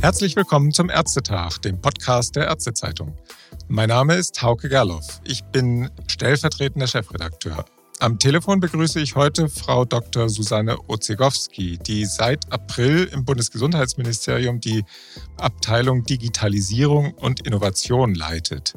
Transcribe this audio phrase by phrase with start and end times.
[0.00, 3.14] Herzlich willkommen zum Ärztetag, dem Podcast der Ärztezeitung.
[3.68, 5.20] Mein Name ist Hauke Gerloff.
[5.24, 7.66] Ich bin stellvertretender Chefredakteur.
[7.98, 10.30] Am Telefon begrüße ich heute Frau Dr.
[10.30, 14.84] Susanne Ozegowski, die seit April im Bundesgesundheitsministerium die
[15.36, 18.72] Abteilung Digitalisierung und Innovation leitet.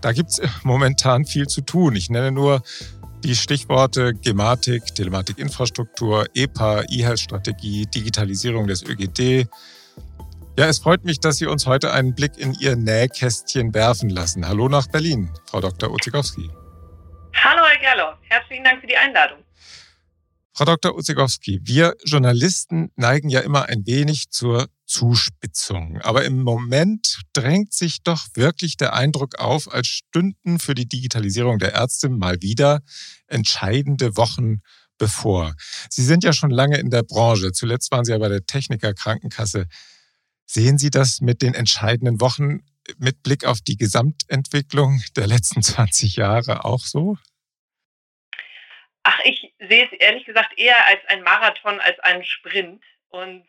[0.00, 1.94] Da gibt es momentan viel zu tun.
[1.94, 2.62] Ich nenne nur
[3.22, 9.46] die Stichworte Gematik, Telematikinfrastruktur, EPA, E-Health-Strategie, Digitalisierung des ÖGD.
[10.58, 14.44] Ja, es freut mich, dass Sie uns heute einen Blick in Ihr Nähkästchen werfen lassen.
[14.44, 15.88] Hallo nach Berlin, Frau Dr.
[15.88, 16.50] Ozigowski.
[17.32, 18.18] Hallo, Herr Gerloff.
[18.22, 19.38] Herzlichen Dank für die Einladung.
[20.52, 20.96] Frau Dr.
[20.96, 26.00] Ozigowski, wir Journalisten neigen ja immer ein wenig zur Zuspitzung.
[26.00, 31.60] Aber im Moment drängt sich doch wirklich der Eindruck auf, als stünden für die Digitalisierung
[31.60, 32.80] der Ärzte mal wieder
[33.28, 34.62] entscheidende Wochen
[34.98, 35.54] bevor.
[35.88, 37.52] Sie sind ja schon lange in der Branche.
[37.52, 39.68] Zuletzt waren Sie ja bei der Techniker Krankenkasse.
[40.50, 42.64] Sehen Sie das mit den entscheidenden Wochen
[42.96, 47.18] mit Blick auf die Gesamtentwicklung der letzten 20 Jahre auch so?
[49.02, 52.82] Ach, ich sehe es ehrlich gesagt eher als ein Marathon als einen Sprint.
[53.10, 53.46] Und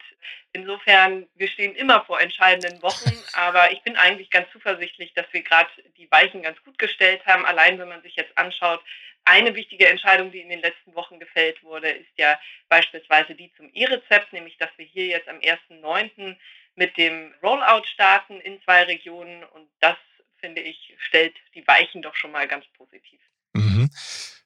[0.52, 5.42] insofern, wir stehen immer vor entscheidenden Wochen, aber ich bin eigentlich ganz zuversichtlich, dass wir
[5.42, 7.46] gerade die Weichen ganz gut gestellt haben.
[7.46, 8.84] Allein wenn man sich jetzt anschaut,
[9.24, 13.70] eine wichtige Entscheidung, die in den letzten Wochen gefällt wurde, ist ja beispielsweise die zum
[13.74, 16.36] E-Rezept, nämlich dass wir hier jetzt am 1.9.
[16.80, 19.98] mit dem Rollout starten in zwei Regionen und das,
[20.38, 23.20] finde ich, stellt die Weichen doch schon mal ganz positiv.
[23.54, 23.90] Mhm.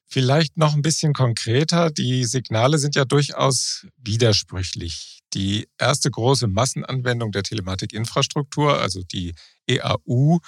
[0.08, 1.90] Vielleicht noch ein bisschen konkreter.
[1.90, 5.20] Die Signale sind ja durchaus widersprüchlich.
[5.32, 9.34] Die erste große Massenanwendung der Telematikinfrastruktur, also die
[9.68, 10.38] EAU,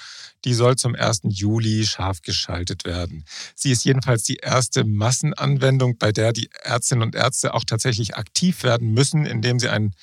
[0.45, 1.23] die soll zum 1.
[1.25, 3.25] Juli scharf geschaltet werden.
[3.55, 8.63] Sie ist jedenfalls die erste Massenanwendung, bei der die Ärztinnen und Ärzte auch tatsächlich aktiv
[8.65, 9.95] werden müssen, indem sie ein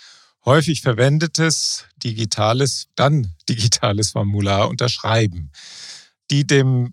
[0.45, 5.51] häufig verwendetes digitales, dann digitales Formular unterschreiben
[6.33, 6.89] die dem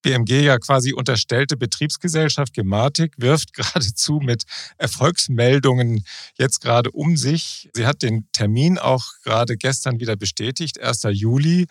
[0.00, 4.44] BMG ja quasi unterstellte Betriebsgesellschaft Gematik wirft geradezu mit
[4.78, 6.04] Erfolgsmeldungen
[6.36, 7.70] jetzt gerade um sich.
[7.74, 11.02] Sie hat den Termin auch gerade gestern wieder bestätigt, 1.
[11.10, 11.66] Juli.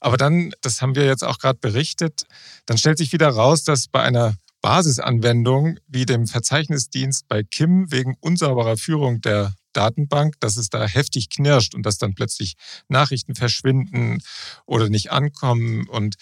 [0.00, 2.22] Aber dann, das haben wir jetzt auch gerade berichtet,
[2.64, 8.16] dann stellt sich wieder raus, dass bei einer Basisanwendung wie dem Verzeichnisdienst bei Kim wegen
[8.20, 12.54] unsauberer Führung der Datenbank, dass es da heftig knirscht und dass dann plötzlich
[12.88, 14.20] Nachrichten verschwinden
[14.66, 15.88] oder nicht ankommen.
[15.88, 16.16] Und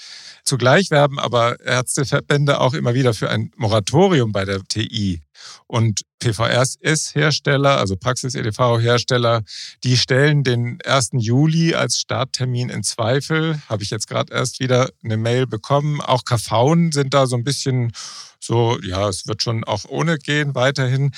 [0.44, 5.20] zugleich werben aber Ärzteverbände auch immer wieder für ein Moratorium bei der TI.
[5.66, 9.42] Und PVRS-Hersteller, also Praxis-EDV-Hersteller,
[9.82, 11.10] die stellen den 1.
[11.14, 13.60] Juli als Starttermin in Zweifel.
[13.68, 16.00] Habe ich jetzt gerade erst wieder eine Mail bekommen.
[16.00, 17.92] Auch KV sind da so ein bisschen
[18.38, 21.12] so, ja, es wird schon auch ohne gehen weiterhin.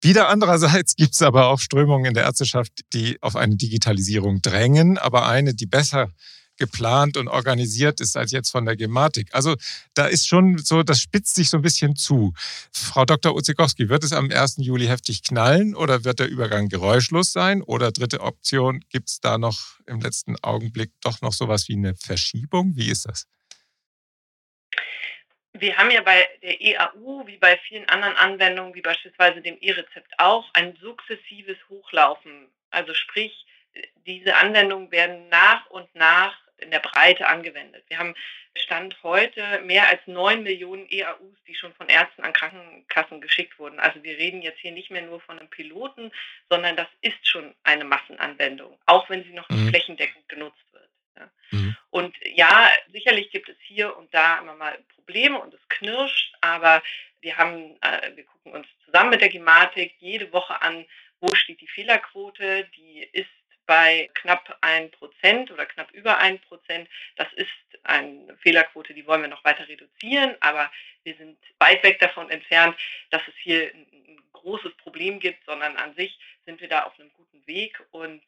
[0.00, 4.98] Wieder andererseits gibt es aber auch Strömungen in der Ärzteschaft, die auf eine Digitalisierung drängen,
[4.98, 6.10] aber eine, die besser
[6.56, 9.28] geplant und organisiert ist als jetzt von der Gematik.
[9.32, 9.56] Also
[9.94, 12.32] da ist schon so, das spitzt sich so ein bisschen zu.
[12.72, 13.34] Frau Dr.
[13.34, 14.56] Uzikowski, wird es am 1.
[14.58, 17.62] Juli heftig knallen oder wird der Übergang geräuschlos sein?
[17.62, 21.94] Oder dritte Option, gibt es da noch im letzten Augenblick doch noch sowas wie eine
[21.94, 22.76] Verschiebung?
[22.76, 23.26] Wie ist das?
[25.60, 30.18] Wir haben ja bei der EAU, wie bei vielen anderen Anwendungen, wie beispielsweise dem E-Rezept
[30.18, 32.48] auch, ein sukzessives Hochlaufen.
[32.70, 33.46] Also sprich,
[34.06, 37.84] diese Anwendungen werden nach und nach in der Breite angewendet.
[37.88, 38.14] Wir haben
[38.54, 43.78] Stand heute mehr als 9 Millionen EAUs, die schon von Ärzten an Krankenkassen geschickt wurden.
[43.78, 46.10] Also wir reden jetzt hier nicht mehr nur von einem Piloten,
[46.48, 49.68] sondern das ist schon eine Massenanwendung, auch wenn sie noch nicht mhm.
[49.68, 50.85] flächendeckend genutzt wird.
[51.18, 51.30] Ja.
[51.50, 51.76] Mhm.
[51.90, 56.82] Und ja, sicherlich gibt es hier und da immer mal Probleme und es knirscht, aber
[57.20, 60.86] wir haben, äh, wir gucken uns zusammen mit der Gematik jede Woche an,
[61.20, 63.30] wo steht die Fehlerquote, die ist
[63.66, 66.88] bei knapp ein Prozent oder knapp über ein Prozent.
[67.16, 67.48] Das ist
[67.82, 70.70] eine Fehlerquote, die wollen wir noch weiter reduzieren, aber
[71.02, 72.76] wir sind weit weg davon entfernt,
[73.10, 77.12] dass es hier ein großes Problem gibt, sondern an sich sind wir da auf einem
[77.14, 78.22] guten Weg und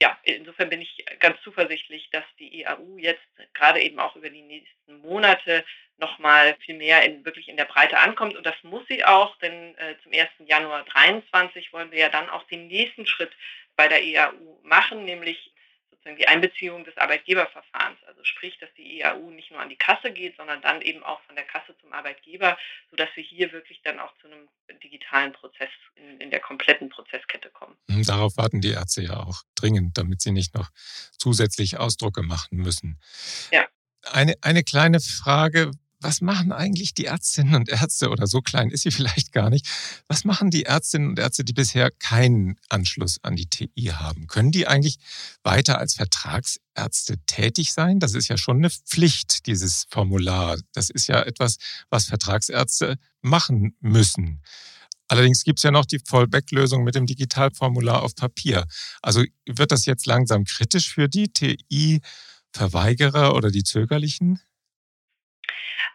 [0.00, 4.42] ja, insofern bin ich ganz zuversichtlich, dass die EAU jetzt gerade eben auch über die
[4.42, 5.64] nächsten Monate
[5.98, 8.36] nochmal viel mehr in, wirklich in der Breite ankommt.
[8.36, 10.28] Und das muss sie auch, denn äh, zum 1.
[10.40, 13.32] Januar 2023 wollen wir ja dann auch den nächsten Schritt
[13.74, 15.52] bei der EAU machen, nämlich
[16.06, 17.98] sozusagen die Einbeziehung des Arbeitgeberverfahrens.
[18.06, 21.20] Also sprich, dass die EAU nicht nur an die Kasse geht, sondern dann eben auch
[21.22, 22.56] von der Kasse zum Arbeitgeber,
[22.90, 24.48] sodass wir hier wirklich dann auch zu einem
[24.82, 27.76] digitalen Prozess in, in der kompletten Prozesskette kommen.
[27.88, 30.70] Mhm, darauf warten die Ärzte ja auch dringend, damit sie nicht noch
[31.18, 33.00] zusätzlich Ausdrucke machen müssen.
[33.50, 33.66] Ja.
[34.12, 38.82] Eine, eine kleine Frage, was machen eigentlich die Ärztinnen und Ärzte, oder so klein ist
[38.82, 39.66] sie vielleicht gar nicht,
[40.08, 44.26] was machen die Ärztinnen und Ärzte, die bisher keinen Anschluss an die TI haben?
[44.26, 44.98] Können die eigentlich
[45.42, 47.98] weiter als Vertragsärzte tätig sein?
[47.98, 50.58] Das ist ja schon eine Pflicht, dieses Formular.
[50.72, 51.56] Das ist ja etwas,
[51.88, 54.42] was Vertragsärzte machen müssen.
[55.08, 58.66] Allerdings gibt es ja noch die Fallback-Lösung mit dem Digitalformular auf Papier.
[59.02, 64.40] Also wird das jetzt langsam kritisch für die TI-Verweigerer oder die Zögerlichen?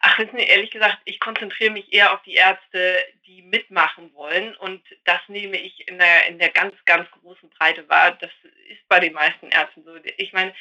[0.03, 4.55] Ach, wissen Sie, ehrlich gesagt, ich konzentriere mich eher auf die Ärzte, die mitmachen wollen.
[4.55, 8.11] Und das nehme ich in der, in der ganz, ganz großen Breite wahr.
[8.19, 8.31] Das
[8.67, 9.95] ist bei den meisten Ärzten so.
[10.17, 10.53] Ich meine,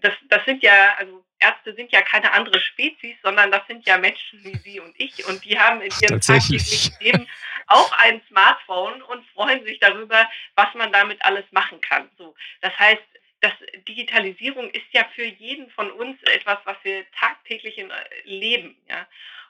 [0.00, 3.98] das, das sind ja, also Ärzte sind ja keine andere Spezies, sondern das sind ja
[3.98, 5.24] Menschen wie Sie und ich.
[5.26, 7.28] Und die haben in ihrem tagtäglichen Leben
[7.66, 12.10] auch ein Smartphone und freuen sich darüber, was man damit alles machen kann.
[12.18, 13.02] So, das heißt,
[13.44, 13.52] das
[13.86, 17.88] Digitalisierung ist ja für jeden von uns etwas, was wir tagtäglich äh,
[18.24, 18.74] leben.
[18.88, 19.06] Ja?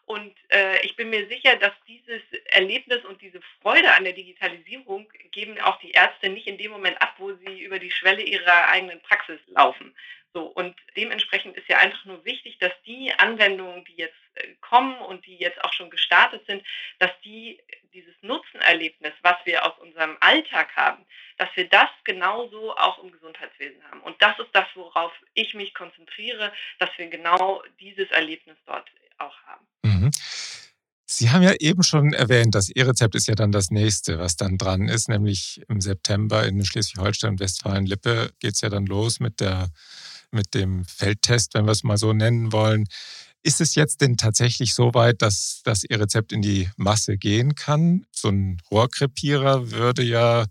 [0.07, 5.09] Und äh, ich bin mir sicher, dass dieses Erlebnis und diese Freude an der Digitalisierung
[5.31, 8.69] geben auch die Ärzte nicht in dem Moment ab, wo sie über die Schwelle ihrer
[8.69, 9.95] eigenen Praxis laufen.
[10.35, 14.99] So, und dementsprechend ist ja einfach nur wichtig, dass die Anwendungen, die jetzt äh, kommen
[14.99, 16.65] und die jetzt auch schon gestartet sind,
[16.99, 17.61] dass die
[17.93, 21.07] dieses Nutzenerlebnis, was wir aus unserem Alltag haben,
[21.37, 24.01] dass wir das genauso auch im Gesundheitswesen haben.
[24.03, 28.89] Und das ist das, worauf ich mich konzentriere, dass wir genau dieses Erlebnis dort
[29.19, 29.67] auch haben.
[29.83, 30.11] Mhm.
[31.07, 34.59] Sie haben ja eben schon erwähnt, das E-Rezept ist ja dann das nächste, was dann
[34.59, 39.41] dran ist, nämlich im September in Schleswig-Holstein und Westfalen-Lippe geht es ja dann los mit
[39.41, 39.69] der
[40.35, 42.87] mit dem Feldtest, wenn wir es mal so nennen wollen.
[43.43, 48.07] Ist es jetzt denn tatsächlich so weit, dass das E-Rezept in die Masse gehen kann?
[48.11, 50.47] So ein Rohrkrepierer würde ja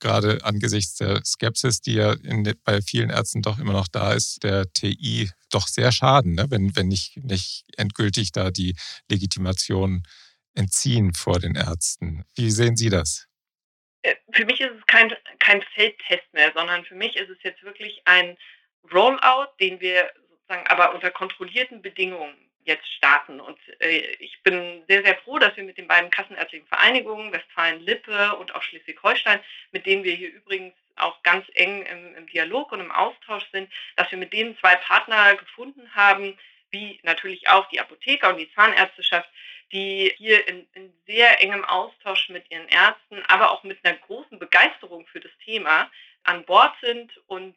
[0.00, 4.42] gerade angesichts der Skepsis, die ja in, bei vielen Ärzten doch immer noch da ist,
[4.42, 6.46] der TI doch sehr schaden, ne?
[6.50, 8.74] wenn, wenn nicht, nicht endgültig da die
[9.10, 10.02] Legitimation
[10.54, 12.24] entziehen vor den Ärzten.
[12.34, 13.26] Wie sehen Sie das?
[14.02, 17.62] Äh, für mich ist es kein, kein Feldtest mehr, sondern für mich ist es jetzt
[17.62, 18.36] wirklich ein
[18.92, 23.40] Rollout, den wir sozusagen aber unter kontrollierten Bedingungen jetzt starten.
[23.40, 28.36] Und äh, ich bin sehr, sehr froh, dass wir mit den beiden kassenärztlichen Vereinigungen, Westfalen-Lippe
[28.36, 29.40] und auch Schleswig-Holstein,
[29.70, 33.70] mit denen wir hier übrigens auch ganz eng im, im, Dialog und im Austausch sind,
[33.96, 36.38] dass wir mit denen zwei Partner gefunden haben,
[36.70, 39.30] wie natürlich auch die Apotheker und die Zahnärzteschaft,
[39.72, 44.38] die hier in, in sehr engem Austausch mit ihren Ärzten, aber auch mit einer großen
[44.38, 45.90] Begeisterung für das Thema
[46.24, 47.56] an Bord sind und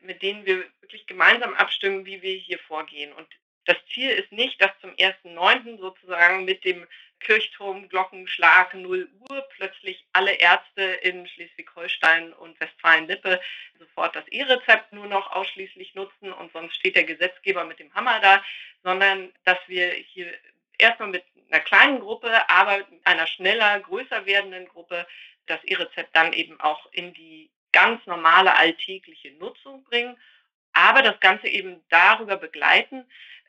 [0.00, 3.12] mit denen wir wirklich gemeinsam abstimmen, wie wir hier vorgehen.
[3.12, 3.26] Und
[3.68, 5.78] das Ziel ist nicht, dass zum 1.9.
[5.78, 6.86] sozusagen mit dem
[7.20, 13.38] Kirchturm, Glockenschlag 0 Uhr plötzlich alle Ärzte in Schleswig-Holstein und Westfalen-Lippe
[13.78, 18.20] sofort das E-Rezept nur noch ausschließlich nutzen und sonst steht der Gesetzgeber mit dem Hammer
[18.20, 18.42] da,
[18.84, 20.32] sondern dass wir hier
[20.78, 25.06] erstmal mit einer kleinen Gruppe, aber einer schneller, größer werdenden Gruppe
[25.44, 30.16] das E-Rezept dann eben auch in die ganz normale alltägliche Nutzung bringen,
[30.72, 33.04] aber das Ganze eben darüber begleiten,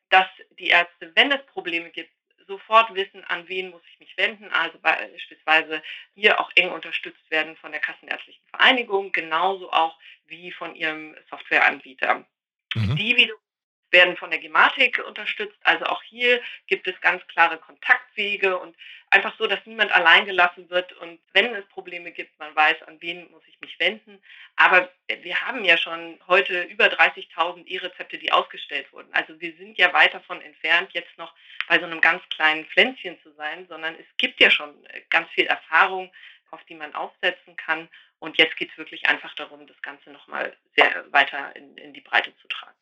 [0.10, 0.28] dass
[0.58, 2.12] die Ärzte, wenn es Probleme gibt,
[2.48, 5.84] sofort wissen, an wen muss ich mich wenden, also beispielsweise
[6.16, 12.26] hier auch eng unterstützt werden von der Kassenärztlichen Vereinigung, genauso auch wie von ihrem Softwareanbieter.
[12.76, 12.96] Mhm.
[12.96, 13.42] Die wiederum
[13.92, 15.58] werden von der Gematik unterstützt.
[15.64, 18.76] Also auch hier gibt es ganz klare Kontaktwege und
[19.10, 20.94] einfach so, dass niemand allein gelassen wird.
[20.94, 24.22] Und wenn es Probleme gibt, man weiß, an wen muss ich mich wenden.
[24.56, 24.90] Aber
[25.22, 29.12] wir haben ja schon heute über 30.000 E-Rezepte, die ausgestellt wurden.
[29.14, 31.34] Also wir sind ja weit davon entfernt, jetzt noch
[31.68, 34.76] bei so einem ganz kleinen Pflänzchen zu sein, sondern es gibt ja schon
[35.10, 36.12] ganz viel Erfahrung,
[36.52, 37.90] auf die man aufsetzen kann.
[38.20, 42.02] Und jetzt geht es wirklich einfach darum, das Ganze nochmal sehr weiter in, in die
[42.02, 42.76] Breite zu tragen.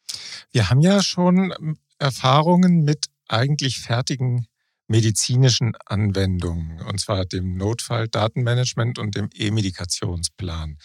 [0.51, 4.47] Wir haben ja schon ähm, Erfahrungen mit eigentlich fertigen
[4.87, 10.77] medizinischen Anwendungen, und zwar dem Notfalldatenmanagement und dem E-Medikationsplan.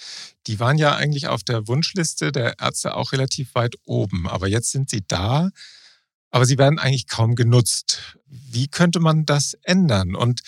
[0.48, 4.72] Die waren ja eigentlich auf der Wunschliste der Ärzte auch relativ weit oben, aber jetzt
[4.72, 5.50] sind sie da
[6.32, 8.16] aber sie werden eigentlich kaum genutzt.
[8.26, 10.16] Wie könnte man das ändern?
[10.16, 10.40] Und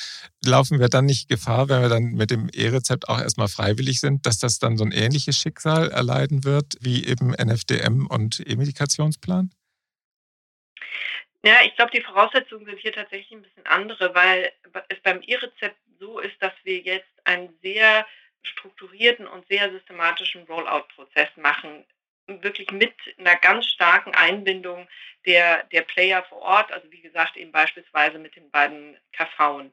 [0.45, 4.25] laufen wir dann nicht Gefahr, wenn wir dann mit dem E-Rezept auch erstmal freiwillig sind,
[4.25, 9.51] dass das dann so ein ähnliches Schicksal erleiden wird wie eben NFDM und E-Medikationsplan?
[11.45, 14.51] Ja, ich glaube, die Voraussetzungen sind hier tatsächlich ein bisschen andere, weil
[14.89, 18.07] es beim E-Rezept so ist, dass wir jetzt einen sehr
[18.43, 21.85] strukturierten und sehr systematischen Rollout-Prozess machen
[22.27, 24.89] wirklich mit einer ganz starken Einbindung
[25.27, 29.73] der, der Player vor Ort, also wie gesagt eben beispielsweise mit den beiden KVen.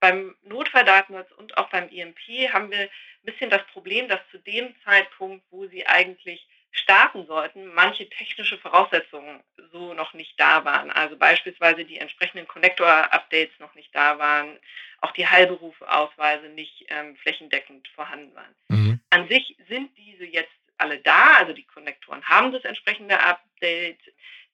[0.00, 2.90] Beim Notfalldatensatz und auch beim IMP haben wir ein
[3.22, 9.42] bisschen das Problem, dass zu dem Zeitpunkt, wo sie eigentlich starten sollten, manche technische Voraussetzungen
[9.72, 10.90] so noch nicht da waren.
[10.90, 14.58] Also beispielsweise die entsprechenden Connector-Updates noch nicht da waren,
[15.00, 18.54] auch die Heilberufeausweise nicht ähm, flächendeckend vorhanden waren.
[18.68, 19.00] Mhm.
[19.10, 20.50] An sich sind diese jetzt
[20.84, 24.00] alle da, also die Konnektoren haben das entsprechende Update,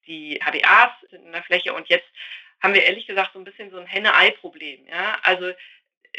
[0.06, 2.08] die HDAs sind in der Fläche und jetzt
[2.62, 4.87] haben wir ehrlich gesagt so ein bisschen so ein Henne-Ei-Problem.
[4.87, 5.18] Ja?
[5.22, 5.52] Also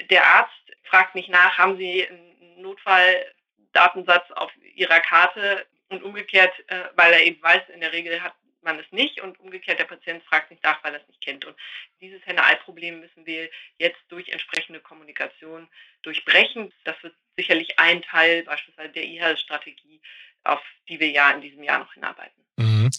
[0.09, 0.51] der Arzt
[0.83, 7.23] fragt mich nach, haben Sie einen Notfalldatensatz auf Ihrer Karte und umgekehrt, äh, weil er
[7.23, 10.63] eben weiß, in der Regel hat man es nicht und umgekehrt der Patient fragt nicht
[10.63, 11.45] nach, weil er es nicht kennt.
[11.45, 11.55] Und
[11.99, 15.67] dieses Henne-Ei-Problem müssen wir jetzt durch entsprechende Kommunikation
[16.03, 16.71] durchbrechen.
[16.83, 20.01] Das wird sicherlich ein Teil beispielsweise der E-Health-Strategie,
[20.43, 22.43] auf die wir ja in diesem Jahr noch hinarbeiten.
[22.57, 22.89] Mhm.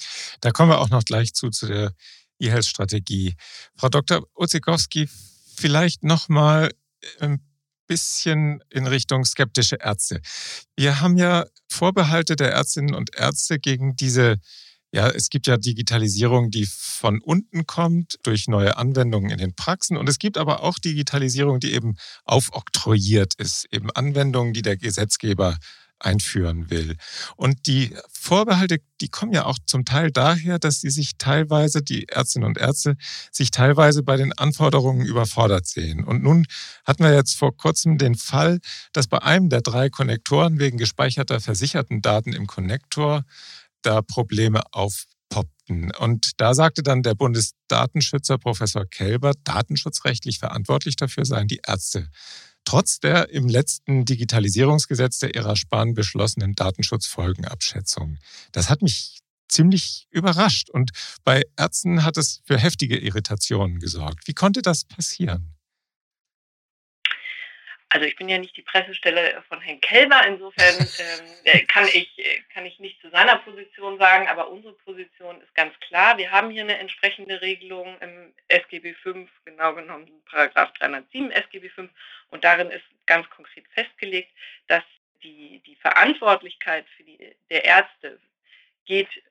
[0.40, 1.92] Da kommen wir auch noch gleich zu, zu der
[2.40, 3.34] E-Health-Strategie.
[3.76, 4.26] Frau Dr.
[4.34, 5.08] Uzikowski,
[5.56, 6.70] vielleicht noch mal
[7.20, 7.40] ein
[7.86, 10.20] bisschen in Richtung skeptische Ärzte.
[10.76, 14.36] Wir haben ja Vorbehalte der Ärztinnen und Ärzte gegen diese
[14.92, 19.96] ja, es gibt ja Digitalisierung, die von unten kommt durch neue Anwendungen in den Praxen.
[19.96, 25.56] Und es gibt aber auch Digitalisierung, die eben aufoktroyiert ist, eben Anwendungen, die der Gesetzgeber
[25.98, 26.96] einführen will.
[27.36, 32.08] Und die Vorbehalte, die kommen ja auch zum Teil daher, dass sie sich teilweise, die
[32.08, 32.96] Ärztinnen und Ärzte,
[33.30, 36.04] sich teilweise bei den Anforderungen überfordert sehen.
[36.04, 36.46] Und nun
[36.84, 38.58] hatten wir jetzt vor kurzem den Fall,
[38.92, 43.24] dass bei einem der drei Konnektoren wegen gespeicherter versicherten Daten im Konnektor
[43.82, 45.92] da Probleme aufpoppten.
[45.98, 52.08] Und da sagte dann der Bundesdatenschützer Professor Kelber, datenschutzrechtlich verantwortlich dafür seien die Ärzte
[52.64, 58.18] trotz der im letzten Digitalisierungsgesetz der Ära Spahn beschlossenen Datenschutzfolgenabschätzung.
[58.52, 60.92] Das hat mich ziemlich überrascht und
[61.24, 64.26] bei Ärzten hat es für heftige Irritationen gesorgt.
[64.26, 65.51] Wie konnte das passieren?
[67.92, 72.10] Also ich bin ja nicht die Pressestelle von Herrn Kelber, insofern ähm, äh, kann, ich,
[72.54, 76.16] kann ich nicht zu seiner Position sagen, aber unsere Position ist ganz klar.
[76.16, 81.82] Wir haben hier eine entsprechende Regelung im SGB V, genau genommen Paragraph 307 SGB V,
[82.30, 84.30] und darin ist ganz konkret festgelegt,
[84.68, 84.84] dass
[85.22, 88.18] die, die Verantwortlichkeit für die, der Ärzte
[88.86, 89.22] geht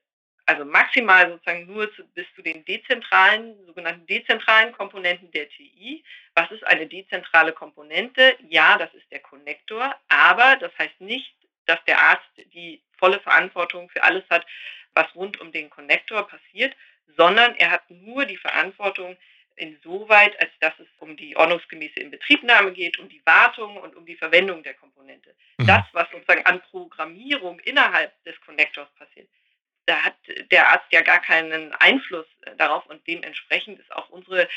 [0.45, 6.03] also maximal sozusagen nur zu, bis zu den dezentralen, sogenannten dezentralen Komponenten der TI.
[6.35, 8.37] Was ist eine dezentrale Komponente?
[8.49, 11.33] Ja, das ist der Konnektor, aber das heißt nicht,
[11.65, 14.45] dass der Arzt die volle Verantwortung für alles hat,
[14.93, 16.75] was rund um den Konnektor passiert,
[17.17, 19.17] sondern er hat nur die Verantwortung
[19.55, 24.15] insoweit, als dass es um die ordnungsgemäße Inbetriebnahme geht, um die Wartung und um die
[24.15, 25.35] Verwendung der Komponente.
[25.57, 25.67] Mhm.
[25.67, 29.27] Das, was sozusagen an Programmierung innerhalb des Konnektors passiert,
[29.91, 30.15] da hat
[30.51, 34.47] der Arzt ja gar keinen Einfluss äh, darauf und dementsprechend ist auch unsere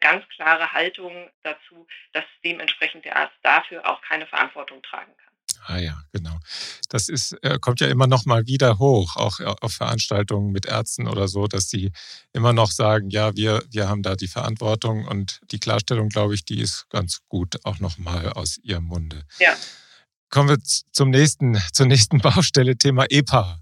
[0.00, 5.32] ganz klare Haltung dazu, dass dementsprechend der Arzt dafür auch keine Verantwortung tragen kann.
[5.64, 6.38] Ah ja, genau.
[6.90, 10.66] Das ist, äh, kommt ja immer noch mal wieder hoch, auch äh, auf Veranstaltungen mit
[10.66, 11.92] Ärzten oder so, dass sie
[12.34, 16.44] immer noch sagen, ja, wir, wir haben da die Verantwortung und die Klarstellung, glaube ich,
[16.44, 19.22] die ist ganz gut auch noch mal aus ihrem Munde.
[19.38, 19.56] Ja.
[20.28, 23.58] Kommen wir zum nächsten, zur nächsten Baustelle, Thema EPA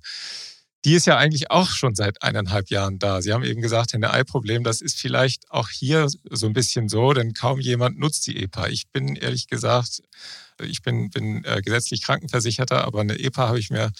[0.84, 3.20] die ist ja eigentlich auch schon seit eineinhalb Jahren da.
[3.20, 7.12] Sie haben eben gesagt, ein Ei-Problem, das ist vielleicht auch hier so ein bisschen so,
[7.12, 8.68] denn kaum jemand nutzt die EPA.
[8.68, 10.02] Ich bin ehrlich gesagt,
[10.62, 13.90] ich bin, bin äh, gesetzlich Krankenversicherter, aber eine EPA habe ich mir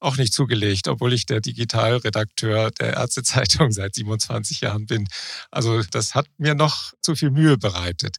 [0.00, 5.06] auch nicht zugelegt, obwohl ich der Digitalredakteur der Ärztezeitung seit 27 Jahren bin.
[5.50, 8.16] Also das hat mir noch zu viel Mühe bereitet.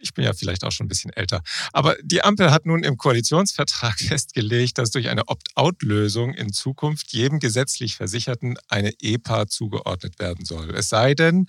[0.00, 1.42] Ich bin ja vielleicht auch schon ein bisschen älter.
[1.72, 7.38] Aber die Ampel hat nun im Koalitionsvertrag festgelegt, dass durch eine Opt-out-Lösung in Zukunft jedem
[7.38, 10.70] gesetzlich Versicherten eine EPA zugeordnet werden soll.
[10.74, 11.46] Es sei denn,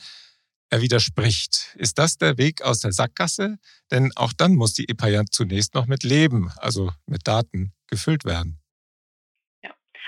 [0.69, 1.75] er widerspricht.
[1.75, 3.57] Ist das der Weg aus der Sackgasse?
[3.91, 8.23] Denn auch dann muss die EPA ja zunächst noch mit Leben, also mit Daten, gefüllt
[8.23, 8.60] werden.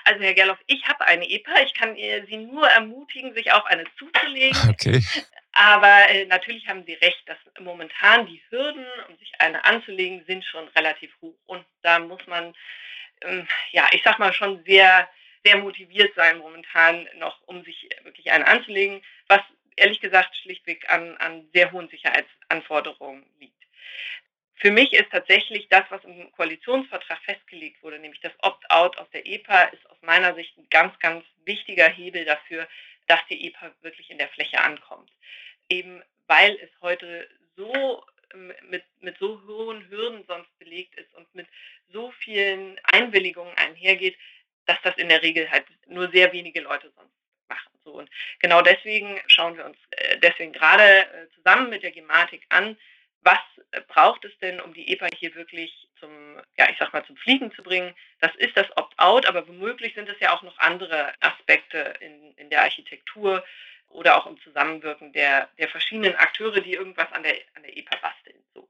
[0.05, 1.61] Also Herr Gerloff, ich habe eine EPA.
[1.63, 4.57] Ich kann Sie nur ermutigen, sich auch eine zuzulegen.
[4.69, 5.01] Okay.
[5.53, 10.43] Aber äh, natürlich haben Sie recht, dass momentan die Hürden, um sich eine anzulegen, sind
[10.43, 11.37] schon relativ hoch.
[11.45, 12.55] Und da muss man,
[13.21, 15.07] ähm, ja, ich sag mal schon sehr,
[15.45, 19.41] sehr motiviert sein momentan noch, um sich wirklich eine anzulegen, was
[19.75, 23.53] ehrlich gesagt schlichtweg an, an sehr hohen Sicherheitsanforderungen liegt.
[24.63, 29.27] Für mich ist tatsächlich das, was im Koalitionsvertrag festgelegt wurde, nämlich das Opt-out aus der
[29.27, 32.65] EPA, ist aus meiner Sicht ein ganz, ganz wichtiger Hebel dafür,
[33.07, 35.11] dass die EPA wirklich in der Fläche ankommt.
[35.67, 37.27] Eben weil es heute
[37.57, 41.47] so ähm, mit, mit so hohen Hürden sonst belegt ist und mit
[41.91, 44.17] so vielen Einwilligungen einhergeht,
[44.65, 47.11] dass das in der Regel halt nur sehr wenige Leute sonst
[47.49, 47.73] machen.
[47.83, 52.45] So, und genau deswegen schauen wir uns äh, deswegen gerade äh, zusammen mit der Gematik
[52.47, 52.77] an,
[53.23, 53.39] was
[53.87, 56.11] braucht es denn, um die EPA hier wirklich zum,
[56.57, 57.93] ja, ich sag mal, zum Fliegen zu bringen?
[58.19, 62.49] Das ist das Opt-out, aber womöglich sind es ja auch noch andere Aspekte in, in
[62.49, 63.43] der Architektur
[63.89, 67.95] oder auch im Zusammenwirken der, der verschiedenen Akteure, die irgendwas an der, an der EPA
[67.97, 68.43] basteln.
[68.53, 68.69] So.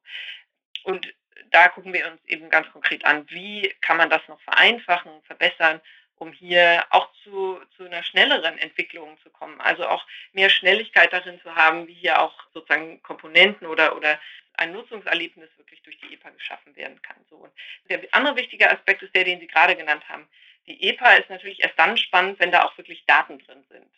[0.83, 1.13] Und
[1.51, 5.81] da gucken wir uns eben ganz konkret an, wie kann man das noch vereinfachen, verbessern,
[6.15, 9.59] um hier auch zu, zu einer schnelleren Entwicklung zu kommen.
[9.61, 14.19] Also auch mehr Schnelligkeit darin zu haben, wie hier auch sozusagen Komponenten oder, oder
[14.55, 17.17] ein Nutzungserlebnis wirklich durch die EPA geschaffen werden kann.
[17.29, 17.37] So.
[17.37, 17.51] Und
[17.89, 20.27] der andere wichtige Aspekt ist der, den Sie gerade genannt haben.
[20.67, 23.91] Die EPA ist natürlich erst dann spannend, wenn da auch wirklich Daten drin sind.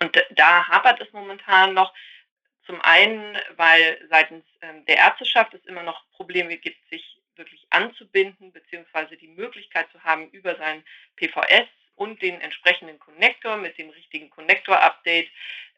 [0.00, 1.94] Und da hapert es momentan noch,
[2.66, 8.52] zum einen, weil seitens ähm, der Ärzteschaft es immer noch Probleme gibt, sich wirklich anzubinden,
[8.52, 10.82] beziehungsweise die Möglichkeit zu haben, über sein
[11.16, 15.28] PVS und den entsprechenden Connector mit dem richtigen Connector-Update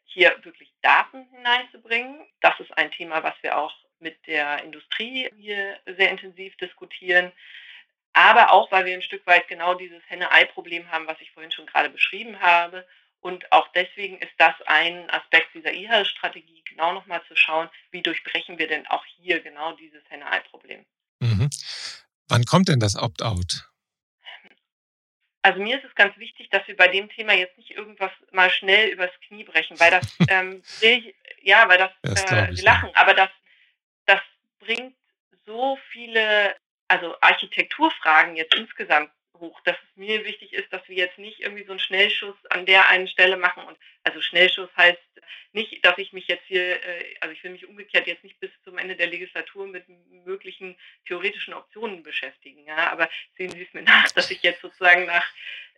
[0.05, 2.25] hier wirklich Daten hineinzubringen.
[2.41, 7.31] Das ist ein Thema, was wir auch mit der Industrie hier sehr intensiv diskutieren.
[8.13, 11.67] Aber auch, weil wir ein Stück weit genau dieses Henne-Ei-Problem haben, was ich vorhin schon
[11.67, 12.85] gerade beschrieben habe
[13.19, 18.57] und auch deswegen ist das ein Aspekt dieser E-Health-Strategie, genau nochmal zu schauen, wie durchbrechen
[18.57, 20.85] wir denn auch hier genau dieses Henne-Ei-Problem.
[21.19, 21.49] Mhm.
[22.27, 23.69] Wann kommt denn das Opt-out?
[25.41, 28.49] Also mir ist es ganz wichtig, dass wir bei dem Thema jetzt nicht irgendwas mal
[28.49, 30.61] schnell übers Knie brechen, weil das, ähm,
[31.41, 33.29] ja, weil das, äh, wir lachen, aber das
[34.67, 34.95] bringt
[35.45, 36.55] so viele,
[36.87, 41.63] also Architekturfragen jetzt insgesamt hoch, dass es mir wichtig ist, dass wir jetzt nicht irgendwie
[41.63, 43.63] so einen Schnellschuss an der einen Stelle machen.
[43.63, 44.99] Und also Schnellschuss heißt
[45.53, 48.49] nicht, dass ich mich jetzt hier, äh, also ich will mich umgekehrt jetzt nicht bis
[48.63, 49.85] zum Ende der Legislatur mit
[50.25, 52.65] möglichen theoretischen Optionen beschäftigen.
[52.65, 55.25] Ja, aber sehen Sie es mir nach, dass ich jetzt sozusagen nach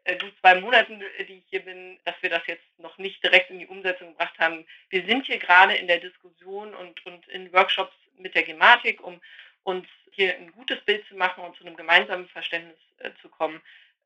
[0.05, 3.23] äh, gut zwei Monaten, äh, die ich hier bin, dass wir das jetzt noch nicht
[3.23, 4.65] direkt in die Umsetzung gebracht haben.
[4.89, 9.19] Wir sind hier gerade in der Diskussion und, und in Workshops mit der Gematik, um
[9.63, 13.61] uns hier ein gutes Bild zu machen und zu einem gemeinsamen Verständnis äh, zu kommen.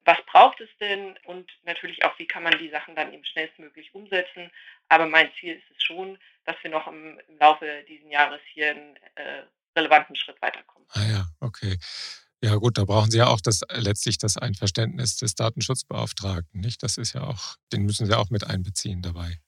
[0.05, 3.96] Was braucht es denn und natürlich auch, wie kann man die Sachen dann eben schnellstmöglich
[3.96, 4.51] umsetzen.
[4.89, 8.72] Aber mein Ziel ist es schon, dass wir noch im, im Laufe dieses Jahres hier
[8.72, 9.43] einen äh,
[9.77, 10.88] relevanten Schritt weiterkommen.
[10.91, 11.77] Ah ja, okay.
[12.41, 16.84] Ja gut, da brauchen Sie ja auch das letztlich das Einverständnis des Datenschutzbeauftragten, nicht?
[16.84, 19.39] Das ist ja auch, den müssen Sie auch mit einbeziehen dabei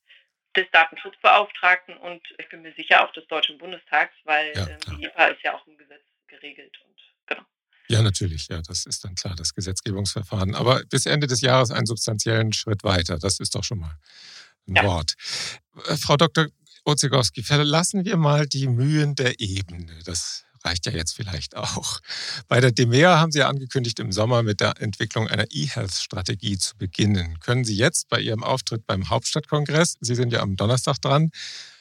[0.55, 5.05] des Datenschutzbeauftragten und ich bin mir sicher auch des Deutschen Bundestags, weil ja, ähm, die
[5.05, 6.95] EPA ist ja auch im Gesetz geregelt und
[7.27, 7.43] genau.
[7.87, 10.55] Ja, natürlich, ja, das ist dann klar, das Gesetzgebungsverfahren.
[10.55, 13.97] Aber bis Ende des Jahres einen substanziellen Schritt weiter, das ist doch schon mal
[14.67, 14.83] ein ja.
[14.85, 15.13] Wort.
[15.87, 16.47] Äh, Frau Dr.
[16.85, 19.99] Ozegowski, verlassen wir mal die Mühen der Ebene.
[20.05, 21.99] Das reicht ja jetzt vielleicht auch.
[22.47, 26.77] Bei der DEMEA haben Sie ja angekündigt, im Sommer mit der Entwicklung einer E-Health-Strategie zu
[26.77, 27.39] beginnen.
[27.39, 31.31] Können Sie jetzt bei Ihrem Auftritt beim Hauptstadtkongress, Sie sind ja am Donnerstag dran,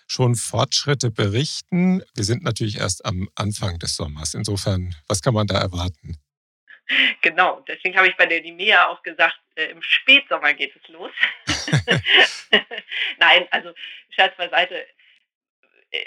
[0.07, 2.03] schon Fortschritte berichten?
[2.15, 4.35] Wir sind natürlich erst am Anfang des Sommers.
[4.35, 6.19] Insofern, was kann man da erwarten?
[7.23, 11.11] Genau, deswegen habe ich bei der DEMEA auch gesagt, äh, im Spätsommer geht es los.
[13.19, 13.73] Nein, also
[14.11, 14.87] Scherz beiseite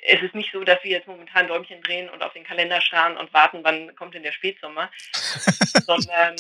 [0.04, 3.18] es ist nicht so, dass wir jetzt momentan Däumchen drehen und auf den Kalender starren
[3.18, 4.90] und warten, wann kommt denn der Spätsommer,
[5.86, 6.36] sondern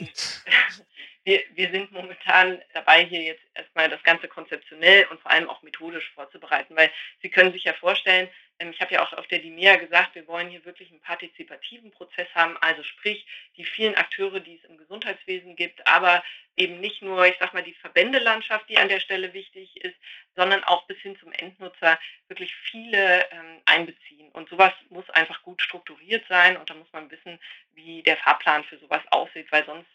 [1.28, 5.62] wir, wir sind momentan dabei, hier jetzt erstmal das Ganze konzeptionell und vor allem auch
[5.62, 6.90] methodisch vorzubereiten, weil
[7.22, 10.26] Sie können sich ja vorstellen, ähm, ich habe ja auch auf der DIMEA gesagt, wir
[10.28, 14.78] wollen hier wirklich einen partizipativen Prozess haben, also sprich die vielen Akteure, die es im
[14.78, 16.24] Gesundheitswesen gibt, aber
[16.56, 19.98] eben nicht nur, ich sag mal, die Verbändelandschaft, die an der Stelle wichtig ist,
[20.38, 24.30] sondern auch bis hin zum Endnutzer wirklich viele ähm, einbeziehen.
[24.32, 27.38] Und sowas muss einfach gut strukturiert sein und da muss man wissen,
[27.74, 29.90] wie der Fahrplan für sowas aussieht, weil sonst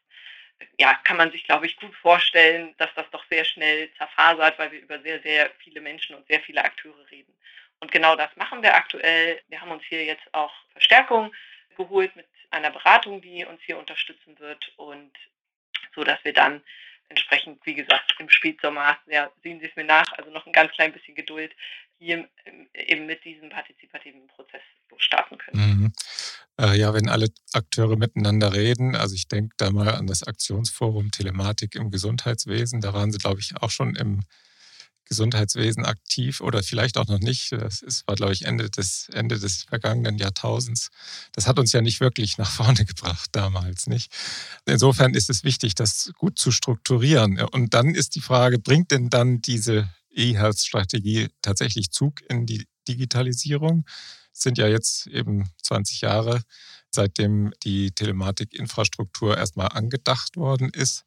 [0.79, 4.73] ja, kann man sich, glaube ich, gut vorstellen, dass das doch sehr schnell zerfasert, weil
[4.73, 7.33] wir über sehr, sehr viele Menschen und sehr viele Akteure reden.
[7.81, 9.41] Und genau das machen wir aktuell.
[9.49, 11.33] Wir haben uns hier jetzt auch Verstärkung
[11.77, 15.13] geholt mit einer Beratung, die uns hier unterstützen wird und
[15.95, 16.63] so, dass wir dann
[17.09, 20.73] entsprechend, wie gesagt, im Spätsommer, ja, sehen Sie es mir nach, also noch ein ganz
[20.73, 21.55] klein bisschen Geduld,
[21.99, 22.29] hier
[22.75, 24.63] eben mit diesem partizipativen Prozess
[24.97, 25.61] starten können.
[25.61, 25.93] Mhm.
[26.61, 31.11] Äh, ja, wenn alle Akteure miteinander reden, also ich denke da mal an das Aktionsforum
[31.11, 34.23] Telematik im Gesundheitswesen, da waren Sie, glaube ich, auch schon im
[35.13, 37.53] Gesundheitswesen aktiv oder vielleicht auch noch nicht.
[37.53, 40.89] Das ist, war, glaube ich, Ende des, Ende des vergangenen Jahrtausends.
[41.33, 44.11] Das hat uns ja nicht wirklich nach vorne gebracht damals, nicht?
[44.65, 47.41] Insofern ist es wichtig, das gut zu strukturieren.
[47.41, 53.85] Und dann ist die Frage, bringt denn dann diese E-Health-Strategie tatsächlich Zug in die Digitalisierung?
[54.33, 56.43] Sind ja jetzt eben 20 Jahre,
[56.91, 61.05] seitdem die Telematikinfrastruktur erstmal angedacht worden ist.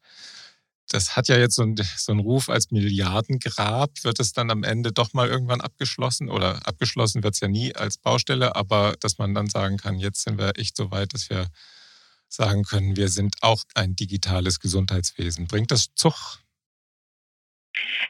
[0.88, 3.90] das hat ja jetzt so einen, so einen Ruf als Milliardengrab.
[4.02, 6.28] Wird es dann am Ende doch mal irgendwann abgeschlossen?
[6.28, 10.22] Oder abgeschlossen wird es ja nie als Baustelle, aber dass man dann sagen kann, jetzt
[10.22, 11.48] sind wir echt so weit, dass wir
[12.28, 15.46] sagen können, wir sind auch ein digitales Gesundheitswesen.
[15.46, 16.38] Bringt das Zug?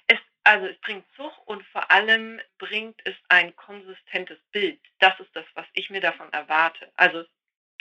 [0.06, 4.78] Es, also es bringt Zug und vor allem bringt es ein konsistentes Bild.
[5.00, 6.90] Das ist das, was ich mir davon erwarte.
[6.94, 7.24] Also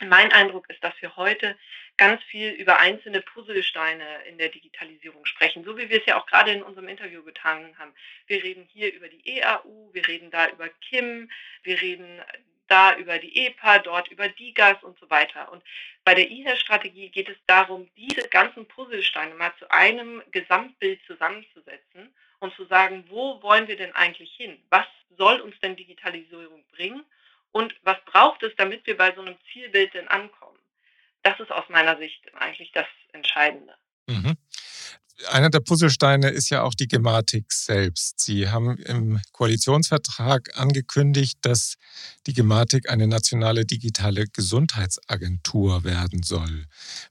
[0.02, 1.58] mein Eindruck ist, dass wir heute
[1.96, 6.26] ganz viel über einzelne Puzzlesteine in der Digitalisierung sprechen, so wie wir es ja auch
[6.26, 7.94] gerade in unserem Interview getan haben.
[8.28, 11.30] Wir reden hier über die EAU, wir reden da über KIM,
[11.64, 12.22] wir reden
[12.68, 15.52] da über die EPA, dort über DIGAS und so weiter.
[15.52, 15.64] Und
[16.04, 22.14] bei der IHER-Strategie geht es darum, diese ganzen Puzzlesteine mal zu einem Gesamtbild zusammenzusetzen
[22.46, 24.58] und zu sagen, wo wollen wir denn eigentlich hin?
[24.70, 24.86] Was
[25.18, 27.04] soll uns denn Digitalisierung bringen?
[27.52, 30.60] Und was braucht es, damit wir bei so einem Zielbild denn ankommen?
[31.24, 33.74] Das ist aus meiner Sicht eigentlich das Entscheidende.
[34.08, 34.38] Mhm.
[35.32, 38.20] Einer der Puzzlesteine ist ja auch die Gematik selbst.
[38.20, 41.78] Sie haben im Koalitionsvertrag angekündigt, dass
[42.28, 46.66] die Gematik eine nationale digitale Gesundheitsagentur werden soll.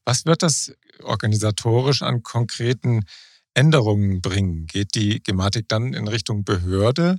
[0.04, 3.06] Was wird das organisatorisch an konkreten
[3.54, 4.66] Änderungen bringen?
[4.66, 7.18] Geht die Gematik dann in Richtung Behörde?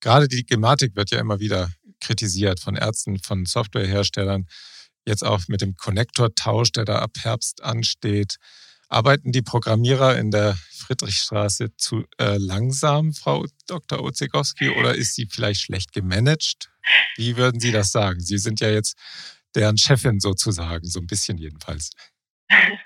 [0.00, 4.46] Gerade die Gematik wird ja immer wieder kritisiert von Ärzten, von Softwareherstellern.
[5.04, 8.36] Jetzt auch mit dem Konnektortausch, der da ab Herbst ansteht.
[8.88, 14.00] Arbeiten die Programmierer in der Friedrichstraße zu äh, langsam, Frau Dr.
[14.00, 16.70] Ozegowski, oder ist sie vielleicht schlecht gemanagt?
[17.16, 18.20] Wie würden Sie das sagen?
[18.20, 18.96] Sie sind ja jetzt
[19.54, 21.90] deren Chefin sozusagen, so ein bisschen jedenfalls.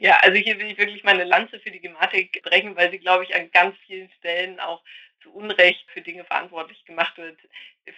[0.00, 3.24] Ja, also hier will ich wirklich meine Lanze für die Gematik brechen, weil sie, glaube
[3.24, 4.82] ich, an ganz vielen Stellen auch
[5.22, 7.38] zu Unrecht für Dinge verantwortlich gemacht wird,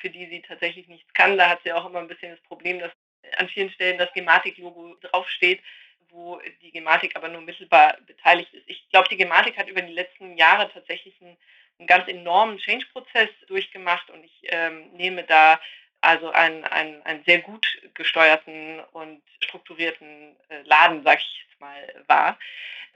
[0.01, 1.37] für die sie tatsächlich nichts kann.
[1.37, 2.93] Da hat sie auch immer ein bisschen das Problem, dass
[3.37, 5.61] an vielen Stellen das Gematik-Logo draufsteht,
[6.09, 8.65] wo die Gematik aber nur mittelbar beteiligt ist.
[8.67, 11.37] Ich glaube, die Gematik hat über die letzten Jahre tatsächlich einen,
[11.79, 15.61] einen ganz enormen Change-Prozess durchgemacht und ich ähm, nehme da
[16.01, 22.05] also einen, einen, einen sehr gut gesteuerten und strukturierten äh, Laden, sage ich jetzt mal,
[22.07, 22.39] wahr.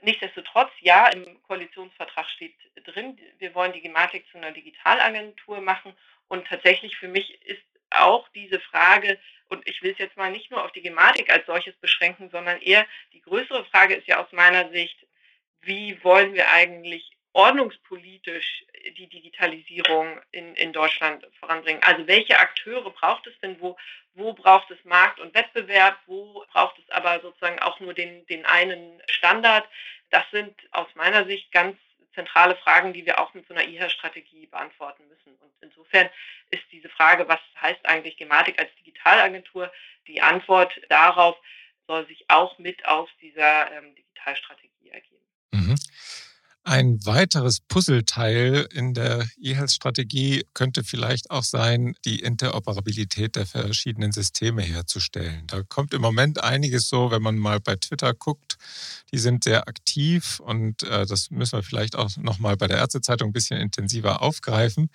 [0.01, 5.93] Nichtsdestotrotz, ja, im Koalitionsvertrag steht drin, wir wollen die Gematik zu einer Digitalagentur machen.
[6.27, 10.51] Und tatsächlich für mich ist auch diese Frage, und ich will es jetzt mal nicht
[10.51, 14.31] nur auf die Gematik als solches beschränken, sondern eher die größere Frage ist ja aus
[14.31, 14.97] meiner Sicht,
[15.61, 18.65] wie wollen wir eigentlich ordnungspolitisch
[18.97, 21.83] die Digitalisierung in, in Deutschland voranbringen?
[21.83, 23.59] Also welche Akteure braucht es denn?
[23.59, 23.77] Wo,
[24.13, 25.99] wo braucht es Markt und Wettbewerb?
[26.05, 29.67] Wo braucht es aber sozusagen auch nur den, den einen Standard?
[30.11, 31.77] Das sind aus meiner Sicht ganz
[32.13, 35.35] zentrale Fragen, die wir auch mit so einer IHA-Strategie beantworten müssen.
[35.35, 36.09] Und insofern
[36.51, 39.69] ist diese Frage, was heißt eigentlich Gematik als Digitalagentur,
[40.07, 41.35] die Antwort darauf
[41.85, 45.25] soll sich auch mit aus dieser ähm, Digitalstrategie ergeben.
[45.51, 45.75] Mhm.
[46.67, 54.63] Ein weiteres Puzzleteil in der E-Health-Strategie könnte vielleicht auch sein, die Interoperabilität der verschiedenen Systeme
[54.63, 55.43] herzustellen.
[55.45, 58.57] Da kommt im Moment einiges so, wenn man mal bei Twitter guckt.
[59.13, 63.29] Die sind sehr aktiv und äh, das müssen wir vielleicht auch nochmal bei der Ärztezeitung
[63.29, 64.89] ein bisschen intensiver aufgreifen.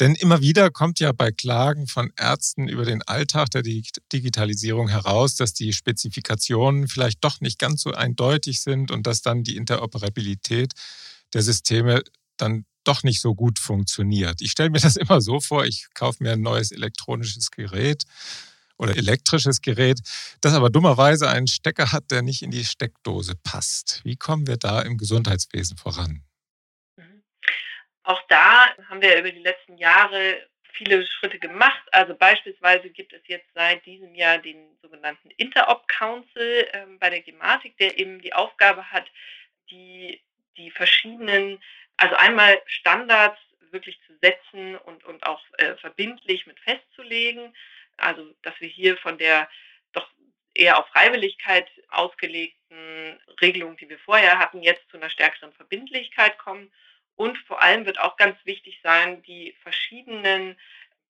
[0.00, 5.34] Denn immer wieder kommt ja bei Klagen von Ärzten über den Alltag der Digitalisierung heraus,
[5.36, 10.72] dass die Spezifikationen vielleicht doch nicht ganz so eindeutig sind und dass dann die Interoperabilität
[11.34, 12.02] der Systeme
[12.38, 14.40] dann doch nicht so gut funktioniert.
[14.40, 18.04] Ich stelle mir das immer so vor, ich kaufe mir ein neues elektronisches Gerät
[18.78, 20.00] oder elektrisches Gerät,
[20.40, 24.00] das aber dummerweise einen Stecker hat, der nicht in die Steckdose passt.
[24.04, 26.22] Wie kommen wir da im Gesundheitswesen voran?
[28.10, 31.80] Auch da haben wir über die letzten Jahre viele Schritte gemacht.
[31.92, 37.20] Also beispielsweise gibt es jetzt seit diesem Jahr den sogenannten Interop Council ähm, bei der
[37.20, 39.08] Gematik, der eben die Aufgabe hat,
[39.70, 40.20] die,
[40.56, 41.62] die verschiedenen,
[41.98, 43.38] also einmal Standards
[43.70, 47.54] wirklich zu setzen und, und auch äh, verbindlich mit festzulegen.
[47.96, 49.48] Also dass wir hier von der
[49.92, 50.10] doch
[50.54, 56.72] eher auf Freiwilligkeit ausgelegten Regelung, die wir vorher hatten, jetzt zu einer stärkeren Verbindlichkeit kommen.
[57.20, 60.58] Und vor allem wird auch ganz wichtig sein, die verschiedenen,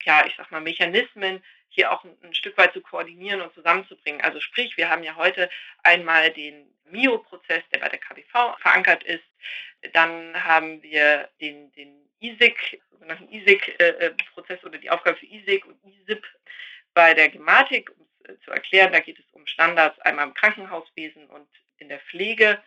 [0.02, 4.20] ja, ich sag mal, Mechanismen hier auch ein, Stück weit zu koordinieren und zusammenzubringen.
[4.20, 5.48] Also sprich, wir haben ja heute
[5.84, 9.22] einmal den MIO-Prozess, der bei der KBV verankert ist.
[9.92, 15.64] Dann haben wir den, den ISIC, sogenannten ISIC-Prozess äh, äh, oder die Aufgabe für ISIC
[15.64, 16.26] und ISIP
[16.92, 18.92] bei der Gematik, um es äh, zu erklären.
[18.92, 22.60] Da geht es um Standards einmal im Krankenhauswesen und in der Pflege.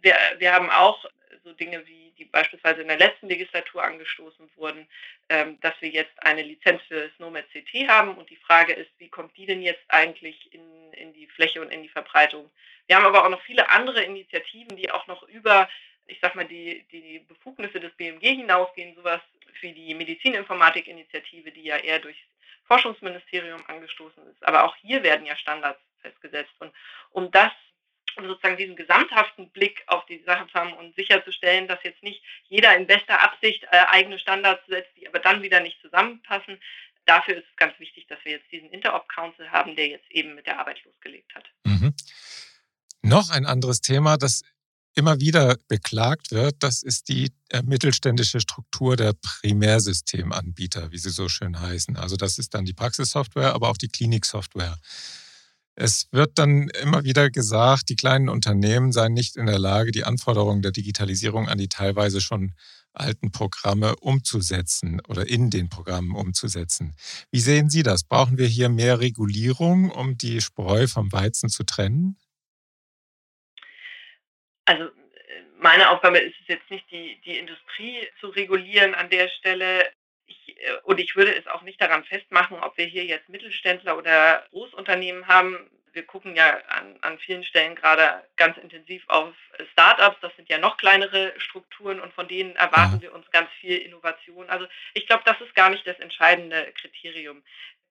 [0.00, 1.04] Wir, wir haben auch
[1.44, 4.86] so Dinge wie, die beispielsweise in der letzten Legislatur angestoßen wurden,
[5.28, 8.14] ähm, dass wir jetzt eine Lizenz für SNOMED CT haben.
[8.16, 11.70] Und die Frage ist, wie kommt die denn jetzt eigentlich in, in die Fläche und
[11.70, 12.50] in die Verbreitung.
[12.86, 15.68] Wir haben aber auch noch viele andere Initiativen, die auch noch über,
[16.06, 19.20] ich sag mal, die, die Befugnisse des BMG hinausgehen, sowas
[19.62, 22.20] wie die Medizininformatik-Initiative, die ja eher durchs
[22.64, 24.46] Forschungsministerium angestoßen ist.
[24.46, 26.52] Aber auch hier werden ja Standards festgesetzt.
[26.60, 26.72] Und
[27.10, 27.52] um das
[28.16, 32.22] um sozusagen diesen gesamthaften Blick auf die Sache zu haben und sicherzustellen, dass jetzt nicht
[32.48, 36.58] jeder in bester Absicht äh, eigene Standards setzt, die aber dann wieder nicht zusammenpassen.
[37.06, 40.34] Dafür ist es ganz wichtig, dass wir jetzt diesen Interop Council haben, der jetzt eben
[40.34, 41.44] mit der Arbeit losgelegt hat.
[41.64, 41.94] Mhm.
[43.02, 44.42] Noch ein anderes Thema, das
[44.94, 51.28] immer wieder beklagt wird, das ist die äh, mittelständische Struktur der Primärsystemanbieter, wie sie so
[51.28, 51.96] schön heißen.
[51.96, 54.76] Also das ist dann die Praxissoftware, aber auch die Kliniksoftware.
[55.82, 60.04] Es wird dann immer wieder gesagt, die kleinen Unternehmen seien nicht in der Lage, die
[60.04, 62.52] Anforderungen der Digitalisierung an die teilweise schon
[62.92, 66.94] alten Programme umzusetzen oder in den Programmen umzusetzen.
[67.30, 68.04] Wie sehen Sie das?
[68.04, 72.18] Brauchen wir hier mehr Regulierung, um die Spreu vom Weizen zu trennen?
[74.66, 74.90] Also äh,
[75.62, 79.90] meine Aufgabe ist es jetzt nicht, die, die Industrie zu regulieren an der Stelle.
[80.30, 83.98] Ich, äh, und ich würde es auch nicht daran festmachen, ob wir hier jetzt Mittelständler
[83.98, 85.70] oder Großunternehmen haben.
[85.92, 89.34] Wir gucken ja an, an vielen Stellen gerade ganz intensiv auf
[89.72, 90.18] Startups.
[90.20, 93.02] Das sind ja noch kleinere Strukturen und von denen erwarten mhm.
[93.02, 94.48] wir uns ganz viel Innovation.
[94.48, 97.42] Also ich glaube, das ist gar nicht das entscheidende Kriterium.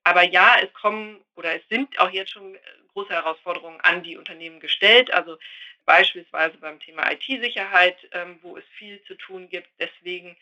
[0.05, 2.57] Aber ja, es kommen oder es sind auch jetzt schon
[2.93, 5.11] große Herausforderungen an die Unternehmen gestellt.
[5.11, 5.37] Also
[5.85, 9.67] beispielsweise beim Thema IT-Sicherheit, ähm, wo es viel zu tun gibt.
[9.77, 10.37] Deswegen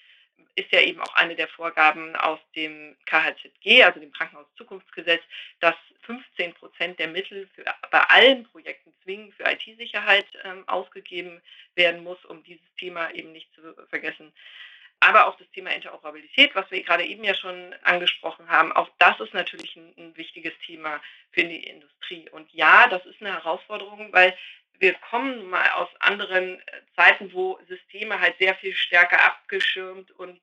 [0.55, 5.21] ist ja eben auch eine der Vorgaben aus dem KHZG, also dem Krankenhauszukunftsgesetz,
[5.59, 11.41] dass 15 Prozent der Mittel für, bei allen Projekten zwingend für IT-Sicherheit ähm, ausgegeben
[11.75, 14.33] werden muss, um dieses Thema eben nicht zu vergessen.
[14.99, 19.19] Aber auch das Thema Interoperabilität, was wir gerade eben ja schon angesprochen haben, auch das
[19.19, 20.99] ist natürlich ein, ein wichtiges Thema
[21.31, 22.27] für die Industrie.
[22.31, 24.35] Und ja, das ist eine Herausforderung, weil
[24.79, 26.63] wir kommen mal aus anderen äh,
[26.95, 30.39] Zeiten, wo Systeme halt sehr viel stärker abgeschirmt und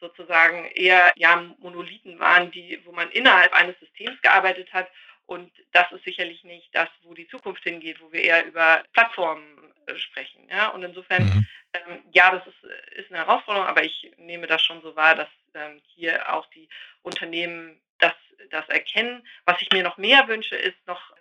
[0.00, 4.88] sozusagen eher ja, Monolithen waren, die, wo man innerhalb eines Systems gearbeitet hat.
[5.26, 9.72] Und das ist sicherlich nicht das, wo die Zukunft hingeht, wo wir eher über Plattformen
[9.86, 10.48] äh, sprechen.
[10.50, 10.68] Ja?
[10.68, 11.46] Und insofern, mhm.
[11.74, 12.64] ähm, ja, das ist,
[12.96, 16.68] ist eine Herausforderung, aber ich nehme das schon so wahr, dass ähm, hier auch die
[17.02, 18.14] Unternehmen das,
[18.50, 19.26] das erkennen.
[19.44, 21.14] Was ich mir noch mehr wünsche, ist noch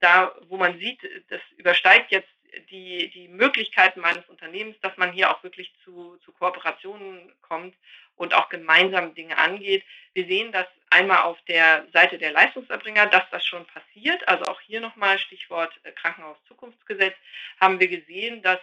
[0.00, 2.28] da, wo man sieht, das übersteigt jetzt
[2.70, 7.74] die, die Möglichkeiten meines Unternehmens, dass man hier auch wirklich zu, zu Kooperationen kommt
[8.16, 9.84] und auch gemeinsam Dinge angeht.
[10.14, 14.26] Wir sehen das einmal auf der Seite der Leistungserbringer, dass das schon passiert.
[14.28, 17.14] Also auch hier nochmal Stichwort äh, Krankenhauszukunftsgesetz
[17.60, 18.60] haben wir gesehen, dass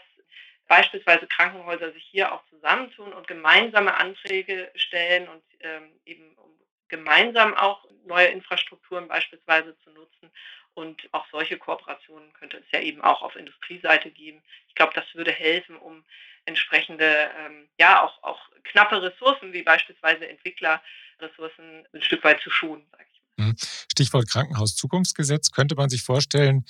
[0.68, 6.52] beispielsweise Krankenhäuser sich hier auch zusammentun und gemeinsame Anträge stellen und ähm, eben um
[6.88, 10.32] gemeinsam auch neue Infrastrukturen beispielsweise zu nutzen.
[10.76, 14.42] Und auch solche Kooperationen könnte es ja eben auch auf Industrieseite geben.
[14.68, 16.04] Ich glaube, das würde helfen, um
[16.46, 22.86] entsprechende, ähm, ja, auch, auch knappe Ressourcen wie beispielsweise Entwicklerressourcen ein Stück weit zu schonen,
[22.92, 23.48] sage ich mal.
[23.48, 23.56] Mhm.
[23.92, 25.52] Stichwort Krankenhauszukunftsgesetz.
[25.52, 26.66] Könnte man sich vorstellen,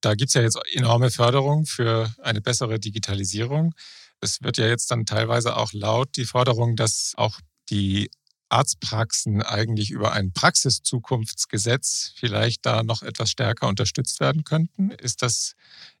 [0.00, 3.74] da gibt es ja jetzt enorme Förderung für eine bessere Digitalisierung.
[4.20, 7.40] Es wird ja jetzt dann teilweise auch laut die Forderung, dass auch
[7.70, 8.10] die
[8.48, 14.90] Arztpraxen eigentlich über ein Praxiszukunftsgesetz vielleicht da noch etwas stärker unterstützt werden könnten?
[14.90, 15.54] Ist das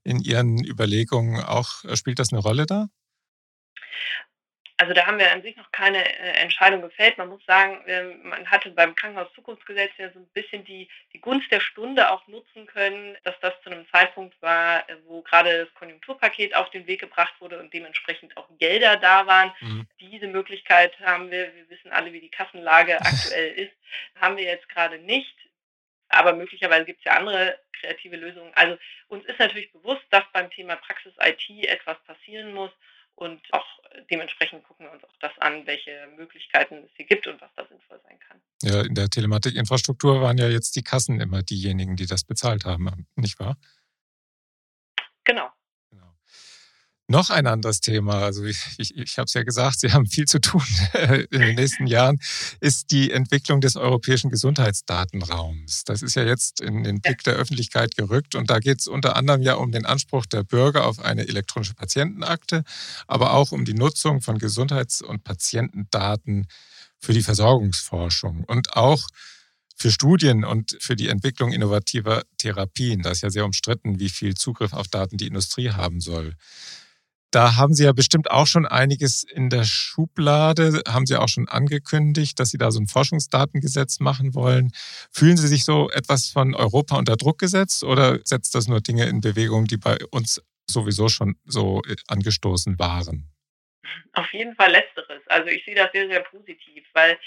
[0.04, 2.88] in Ihren Überlegungen auch, spielt das eine Rolle da?
[4.78, 7.16] Also da haben wir an sich noch keine äh, Entscheidung gefällt.
[7.16, 11.50] Man muss sagen, ähm, man hatte beim Krankenhauszukunftsgesetz ja so ein bisschen die, die Gunst
[11.50, 15.74] der Stunde auch nutzen können, dass das zu einem Zeitpunkt war, äh, wo gerade das
[15.74, 19.52] Konjunkturpaket auf den Weg gebracht wurde und dementsprechend auch Gelder da waren.
[19.60, 19.86] Mhm.
[19.98, 23.72] Diese Möglichkeit haben wir, wir wissen alle, wie die Kassenlage aktuell ist,
[24.20, 25.34] haben wir jetzt gerade nicht.
[26.08, 28.52] Aber möglicherweise gibt es ja andere kreative Lösungen.
[28.54, 28.76] Also
[29.08, 32.70] uns ist natürlich bewusst, dass beim Thema Praxis-IT etwas passieren muss.
[33.16, 33.66] Und auch
[34.10, 37.66] dementsprechend gucken wir uns auch das an, welche Möglichkeiten es hier gibt und was da
[37.66, 38.42] sinnvoll sein kann.
[38.62, 43.06] Ja, in der Telematikinfrastruktur waren ja jetzt die Kassen immer diejenigen, die das bezahlt haben,
[43.16, 43.56] nicht wahr?
[45.24, 45.50] Genau.
[47.08, 50.26] Noch ein anderes Thema, also ich, ich, ich habe es ja gesagt, Sie haben viel
[50.26, 50.64] zu tun
[51.30, 52.18] in den nächsten Jahren,
[52.60, 55.84] ist die Entwicklung des europäischen Gesundheitsdatenraums.
[55.84, 59.14] Das ist ja jetzt in den Blick der Öffentlichkeit gerückt und da geht es unter
[59.14, 62.64] anderem ja um den Anspruch der Bürger auf eine elektronische Patientenakte,
[63.06, 66.48] aber auch um die Nutzung von Gesundheits- und Patientendaten
[66.98, 69.06] für die Versorgungsforschung und auch
[69.76, 73.02] für Studien und für die Entwicklung innovativer Therapien.
[73.02, 76.34] Da ist ja sehr umstritten, wie viel Zugriff auf Daten die Industrie haben soll.
[77.30, 81.48] Da haben Sie ja bestimmt auch schon einiges in der Schublade, haben Sie auch schon
[81.48, 84.70] angekündigt, dass Sie da so ein Forschungsdatengesetz machen wollen.
[85.12, 89.06] Fühlen Sie sich so etwas von Europa unter Druck gesetzt oder setzt das nur Dinge
[89.06, 93.30] in Bewegung, die bei uns sowieso schon so äh, angestoßen waren?
[94.12, 95.22] Auf jeden Fall letzteres.
[95.26, 97.18] Also ich sehe das sehr, sehr positiv, weil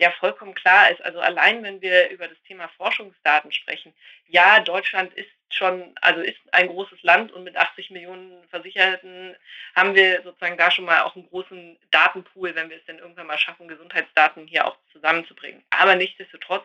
[0.00, 3.94] ja vollkommen klar ist, also allein wenn wir über das Thema Forschungsdaten sprechen,
[4.26, 9.36] ja, Deutschland ist schon, also ist ein großes Land und mit 80 Millionen Versicherten
[9.74, 13.26] haben wir sozusagen da schon mal auch einen großen Datenpool, wenn wir es denn irgendwann
[13.26, 15.64] mal schaffen, Gesundheitsdaten hier auch zusammenzubringen.
[15.70, 16.64] Aber nichtsdestotrotz,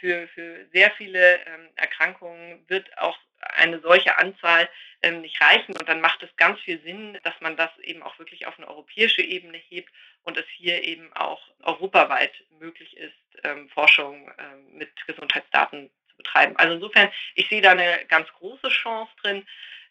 [0.00, 4.68] für, für sehr viele ähm, Erkrankungen wird auch eine solche Anzahl
[5.02, 5.76] ähm, nicht reichen.
[5.76, 8.68] Und dann macht es ganz viel Sinn, dass man das eben auch wirklich auf eine
[8.68, 9.90] europäische Ebene hebt
[10.22, 15.90] und es hier eben auch europaweit möglich ist, ähm, Forschung ähm, mit Gesundheitsdaten
[16.22, 16.56] betreiben.
[16.56, 19.46] Also insofern, ich sehe da eine ganz große Chance drin.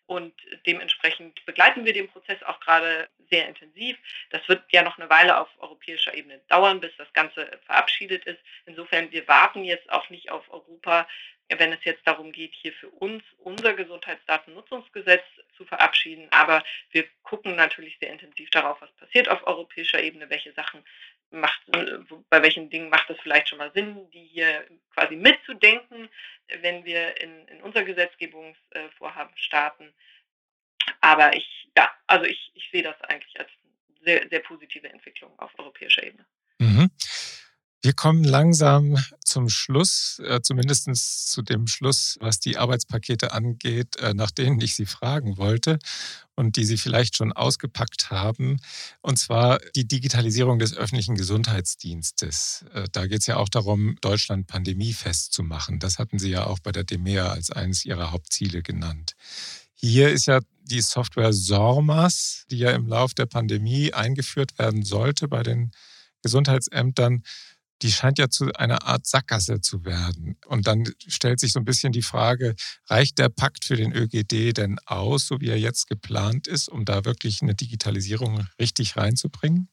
[0.06, 0.34] Und
[0.66, 3.96] dementsprechend begleiten wir den Prozess auch gerade sehr intensiv.
[4.32, 8.40] Das wird ja noch eine Weile auf europäischer Ebene dauern, bis das Ganze verabschiedet ist.
[8.66, 11.08] Insofern, wir warten jetzt auch nicht auf Europa,
[11.48, 15.24] wenn es jetzt darum geht, hier für uns unser Gesundheitsdatennutzungsgesetz
[15.56, 16.28] zu verabschieden.
[16.32, 20.84] Aber wir gucken natürlich sehr intensiv darauf, was passiert auf europäischer Ebene, welche Sachen
[21.32, 21.62] macht,
[22.30, 26.10] bei welchen Dingen macht es vielleicht schon mal Sinn, die hier quasi mitzudenken,
[26.62, 29.94] wenn wir in, in unser Gesetzgebungsvorhaben starten.
[31.02, 33.50] Aber ich, ja, also ich, ich sehe das eigentlich als
[34.02, 36.26] sehr, sehr positive Entwicklung auf europäischer Ebene.
[37.82, 44.14] Wir kommen langsam zum Schluss, äh, zumindest zu dem Schluss, was die Arbeitspakete angeht, äh,
[44.14, 45.80] nach denen ich Sie fragen wollte
[46.36, 48.60] und die Sie vielleicht schon ausgepackt haben.
[49.02, 52.66] Und zwar die Digitalisierung des öffentlichen Gesundheitsdienstes.
[52.74, 55.80] Äh, da geht es ja auch darum, Deutschland pandemiefest zu machen.
[55.80, 59.14] Das hatten Sie ja auch bei der DEMEA als eines Ihrer Hauptziele genannt.
[59.74, 65.30] Hier ist ja die Software SORMAS, die ja im Lauf der Pandemie eingeführt werden sollte
[65.30, 65.72] bei den
[66.22, 67.24] Gesundheitsämtern
[67.82, 70.38] die scheint ja zu einer Art Sackgasse zu werden.
[70.46, 72.56] Und dann stellt sich so ein bisschen die Frage,
[72.88, 76.86] reicht der Pakt für den ÖGD denn aus, so wie er jetzt geplant ist, um
[76.86, 79.70] da wirklich eine Digitalisierung richtig reinzubringen?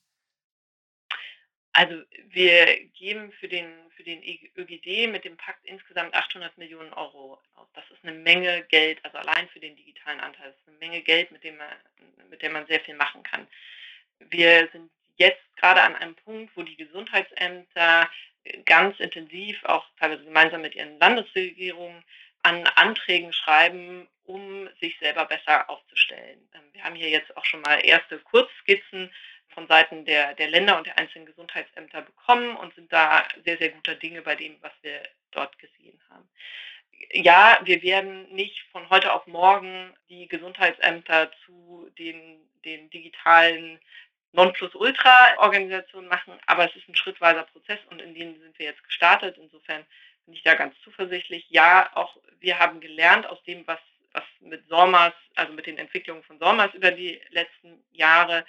[1.73, 1.95] Also
[2.31, 3.67] wir geben für den,
[3.97, 7.69] für den ÖGD mit dem Pakt insgesamt 800 Millionen Euro aus.
[7.75, 11.03] Das ist eine Menge Geld, also allein für den digitalen Anteil, das ist eine Menge
[11.03, 11.69] Geld, mit dem man,
[12.31, 13.47] mit dem man sehr viel machen kann.
[14.31, 18.09] Wir sind jetzt gerade an einem Punkt, wo die Gesundheitsämter
[18.65, 22.05] ganz intensiv, auch teilweise gemeinsam mit ihren Landesregierungen,
[22.43, 26.49] an Anträgen schreiben, um sich selber besser aufzustellen.
[26.55, 29.13] Ähm, wir haben hier jetzt auch schon mal erste Kurzskizzen
[29.49, 33.71] von Seiten der, der Länder und der einzelnen Gesundheitsämter bekommen und sind da sehr, sehr
[33.71, 35.03] guter Dinge bei dem, was wir
[35.33, 36.29] dort gesehen haben.
[37.13, 43.81] Ja, wir werden nicht von heute auf morgen die Gesundheitsämter zu den, den digitalen
[44.37, 49.39] Nonplusultra-Organisation machen, aber es ist ein schrittweiser Prozess und in dem sind wir jetzt gestartet.
[49.39, 49.85] Insofern
[50.27, 51.47] bin ich da ganz zuversichtlich.
[51.49, 53.81] Ja, auch wir haben gelernt aus dem, was,
[54.13, 58.45] was mit SORMAS, also mit den Entwicklungen von SORMAS über die letzten Jahre.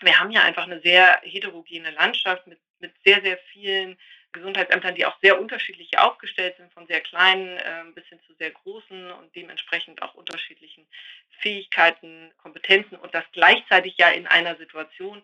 [0.00, 3.98] Wir haben ja einfach eine sehr heterogene Landschaft mit, mit sehr, sehr vielen
[4.38, 8.50] Gesundheitsämtern, die auch sehr unterschiedlich aufgestellt sind, von sehr kleinen äh, bis hin zu sehr
[8.50, 10.86] großen und dementsprechend auch unterschiedlichen
[11.40, 15.22] Fähigkeiten, Kompetenzen und das gleichzeitig ja in einer Situation,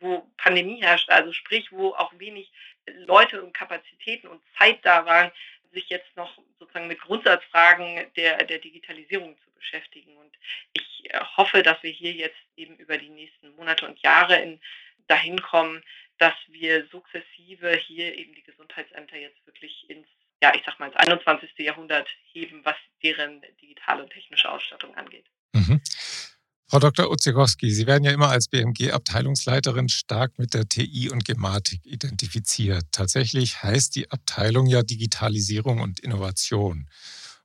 [0.00, 2.52] wo Pandemie herrscht, also sprich, wo auch wenig
[2.86, 5.32] Leute und Kapazitäten und Zeit da waren,
[5.72, 10.16] sich jetzt noch sozusagen mit Grundsatzfragen der, der Digitalisierung zu beschäftigen.
[10.16, 10.36] Und
[10.72, 14.60] ich äh, hoffe, dass wir hier jetzt eben über die nächsten Monate und Jahre in,
[15.08, 15.82] dahin kommen,
[16.18, 20.06] dass wir sukzessive hier eben die Gesundheitsämter jetzt wirklich ins,
[20.42, 21.50] ja, ich sag mal, ins 21.
[21.58, 25.26] Jahrhundert heben, was deren digitale und technische Ausstattung angeht.
[25.52, 25.80] Mhm.
[26.70, 27.10] Frau Dr.
[27.10, 32.84] Uzikowski, Sie werden ja immer als BMG-Abteilungsleiterin stark mit der TI und Gematik identifiziert.
[32.92, 36.86] Tatsächlich heißt die Abteilung ja Digitalisierung und Innovation.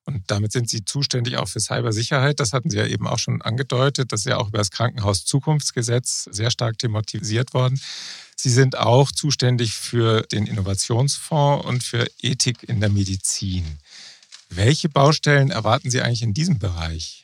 [0.05, 2.39] Und damit sind Sie zuständig auch für Cybersicherheit.
[2.39, 4.11] Das hatten Sie ja eben auch schon angedeutet.
[4.11, 7.79] Das ist ja auch über das Krankenhaus Zukunftsgesetz sehr stark thematisiert worden.
[8.35, 13.65] Sie sind auch zuständig für den Innovationsfonds und für Ethik in der Medizin.
[14.49, 17.22] Welche Baustellen erwarten Sie eigentlich in diesem Bereich?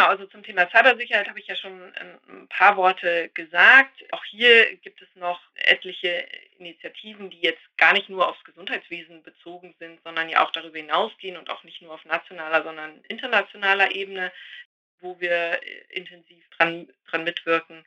[0.00, 4.02] Genau, also zum Thema Cybersicherheit habe ich ja schon ein paar Worte gesagt.
[4.12, 6.26] Auch hier gibt es noch etliche
[6.58, 11.36] Initiativen, die jetzt gar nicht nur aufs Gesundheitswesen bezogen sind, sondern ja auch darüber hinausgehen
[11.36, 14.32] und auch nicht nur auf nationaler, sondern internationaler Ebene,
[15.00, 15.60] wo wir
[15.90, 17.84] intensiv dran, dran mitwirken.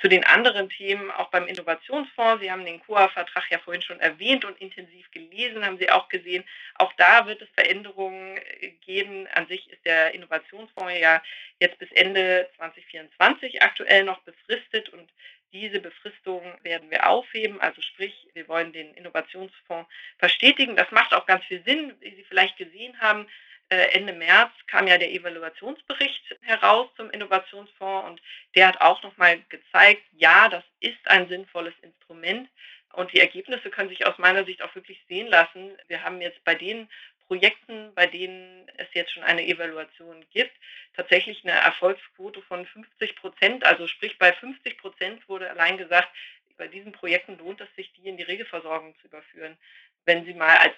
[0.00, 2.42] Zu den anderen Themen, auch beim Innovationsfonds.
[2.42, 6.44] Sie haben den COA-Vertrag ja vorhin schon erwähnt und intensiv gelesen, haben Sie auch gesehen.
[6.74, 9.26] Auch da wird es Veränderungen äh, geben.
[9.34, 11.22] An sich ist der Innovationsfonds ja
[11.60, 15.10] jetzt bis Ende 2024 aktuell noch befristet und
[15.52, 17.60] diese Befristung werden wir aufheben.
[17.60, 19.88] Also sprich, wir wollen den Innovationsfonds
[20.18, 20.74] verstetigen.
[20.74, 23.28] Das macht auch ganz viel Sinn, wie Sie vielleicht gesehen haben.
[23.74, 28.22] Äh, Ende März kam ja der Evaluationsbericht heraus zum Innovationsfonds und
[28.54, 32.48] der hat auch nochmal gezeigt, ja, das ist ein sinnvolles Instrument
[32.92, 35.76] und die Ergebnisse können sich aus meiner Sicht auch wirklich sehen lassen.
[35.88, 36.88] Wir haben jetzt bei den
[37.26, 40.52] Projekten, bei denen es jetzt schon eine Evaluation gibt,
[40.94, 43.64] tatsächlich eine Erfolgsquote von 50 Prozent.
[43.64, 46.10] Also sprich bei 50 Prozent wurde allein gesagt,
[46.56, 49.58] bei diesen Projekten lohnt es sich, die in die Regelversorgung zu überführen.
[50.04, 50.74] Wenn Sie mal als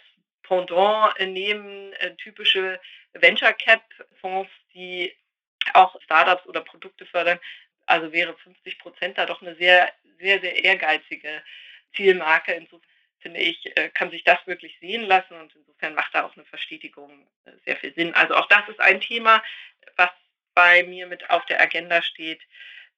[0.47, 2.81] Pendant nehmen, äh, typische
[3.13, 3.83] Venture Cap
[4.21, 5.13] Fonds, die
[5.75, 7.41] auch Startups oder Produkte fördern,
[7.87, 11.43] also wäre 50 Prozent da doch eine sehr, sehr, sehr ehrgeizige
[11.95, 12.53] Zielmarke.
[12.53, 12.87] Insofern
[13.21, 16.45] finde ich, äh, kann sich das wirklich sehen lassen und insofern macht da auch eine
[16.45, 18.15] Verstetigung äh, sehr viel Sinn.
[18.15, 19.43] Also auch das ist ein Thema,
[19.97, 20.11] was
[20.55, 22.41] bei mir mit auf der Agenda steht.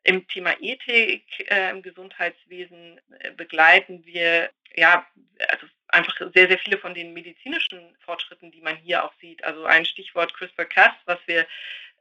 [0.05, 5.07] Im Thema Ethik äh, im Gesundheitswesen äh, begleiten wir ja
[5.49, 9.43] also einfach sehr, sehr viele von den medizinischen Fortschritten, die man hier auch sieht.
[9.45, 11.47] Also ein Stichwort CRISPR-Cas, was wir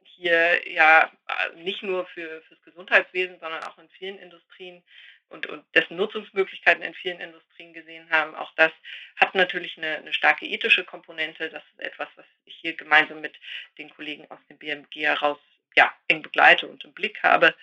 [0.04, 1.10] hier ja
[1.56, 4.82] nicht nur für fürs Gesundheitswesen, sondern auch in vielen Industrien
[5.28, 8.34] und, und dessen Nutzungsmöglichkeiten in vielen Industrien gesehen haben.
[8.34, 8.72] Auch das
[9.16, 11.50] hat natürlich eine, eine, starke ethische Komponente.
[11.50, 13.36] Das ist etwas, was ich hier gemeinsam mit
[13.76, 15.38] den Kollegen aus dem BMG heraus
[15.76, 17.54] ja, eng begleite und im Blick habe.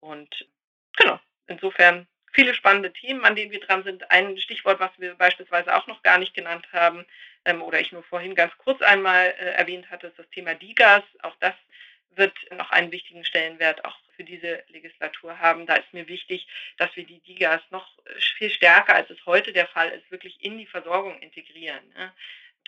[0.00, 0.48] Und
[0.96, 4.10] genau, insofern viele spannende Themen, an denen wir dran sind.
[4.10, 7.06] Ein Stichwort, was wir beispielsweise auch noch gar nicht genannt haben
[7.44, 11.04] ähm, oder ich nur vorhin ganz kurz einmal äh, erwähnt hatte, ist das Thema DIGAS.
[11.22, 11.54] Auch das
[12.16, 15.66] wird noch einen wichtigen Stellenwert auch für diese Legislatur haben.
[15.66, 17.88] Da ist mir wichtig, dass wir die DIGAs noch
[18.36, 21.82] viel stärker, als es heute der Fall ist, wirklich in die Versorgung integrieren.
[21.94, 22.12] Ne?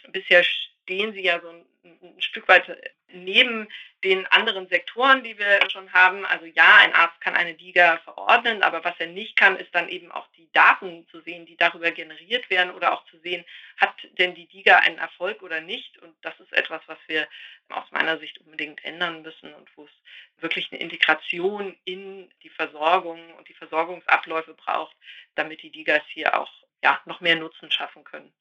[0.09, 0.45] Bisher
[0.87, 2.64] stehen sie ja so ein, ein, Stück weit
[3.09, 3.68] neben
[4.05, 6.24] den anderen Sektoren, die wir schon haben.
[6.24, 9.89] Also ja, ein Arzt kann eine DIGA verordnen, aber was er nicht kann, ist dann
[9.89, 13.45] eben auch die Daten zu sehen, die darüber generiert werden oder auch zu sehen,
[13.78, 15.99] hat denn die DIGA einen Erfolg oder nicht.
[15.99, 17.26] Und das ist etwas, was wir
[17.68, 19.93] aus meiner Sicht unbedingt ändern müssen und wo es
[20.39, 24.97] wirklich eine Integration in die Versorgung und die Versorgungsabläufe braucht,
[25.34, 28.32] damit die DIGAs hier auch ja, noch mehr Nutzen schaffen können.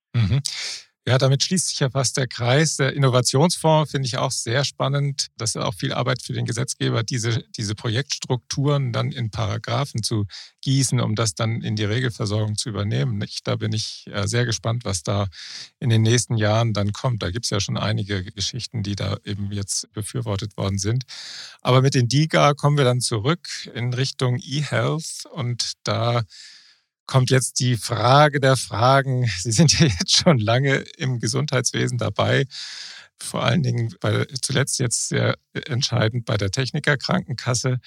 [1.08, 2.78] Ja, damit schließt sich ja fast der Kreis.
[2.78, 5.28] Der Innovationsfonds finde ich auch sehr spannend.
[5.38, 10.26] Das ist auch viel Arbeit für den Gesetzgeber, diese, diese Projektstrukturen dann in Paragraphen zu
[10.62, 13.22] gießen, um das dann in die Regelversorgung zu übernehmen.
[13.22, 15.28] Ich, da bin ich äh, sehr gespannt, was da
[15.80, 17.22] in den nächsten Jahren dann kommt.
[17.22, 21.04] Da gibt es ja schon einige Geschichten, die da eben jetzt befürwortet worden sind.
[21.62, 26.24] Aber mit den DIGA kommen wir dann zurück in Richtung E-Health und da
[27.06, 29.30] kommt jetzt die Frage der Fragen.
[29.42, 32.46] Sie sind ja jetzt schon lange im Gesundheitswesen dabei.
[33.22, 37.80] Vor allen Dingen bei, zuletzt jetzt sehr entscheidend bei der Technikerkrankenkasse.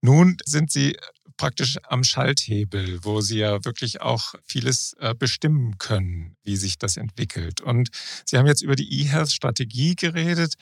[0.00, 0.96] Nun sind Sie
[1.36, 6.96] praktisch am Schalthebel, wo Sie ja wirklich auch vieles äh, bestimmen können, wie sich das
[6.96, 7.60] entwickelt.
[7.60, 7.90] Und
[8.24, 10.54] Sie haben jetzt über die E-Health-Strategie geredet.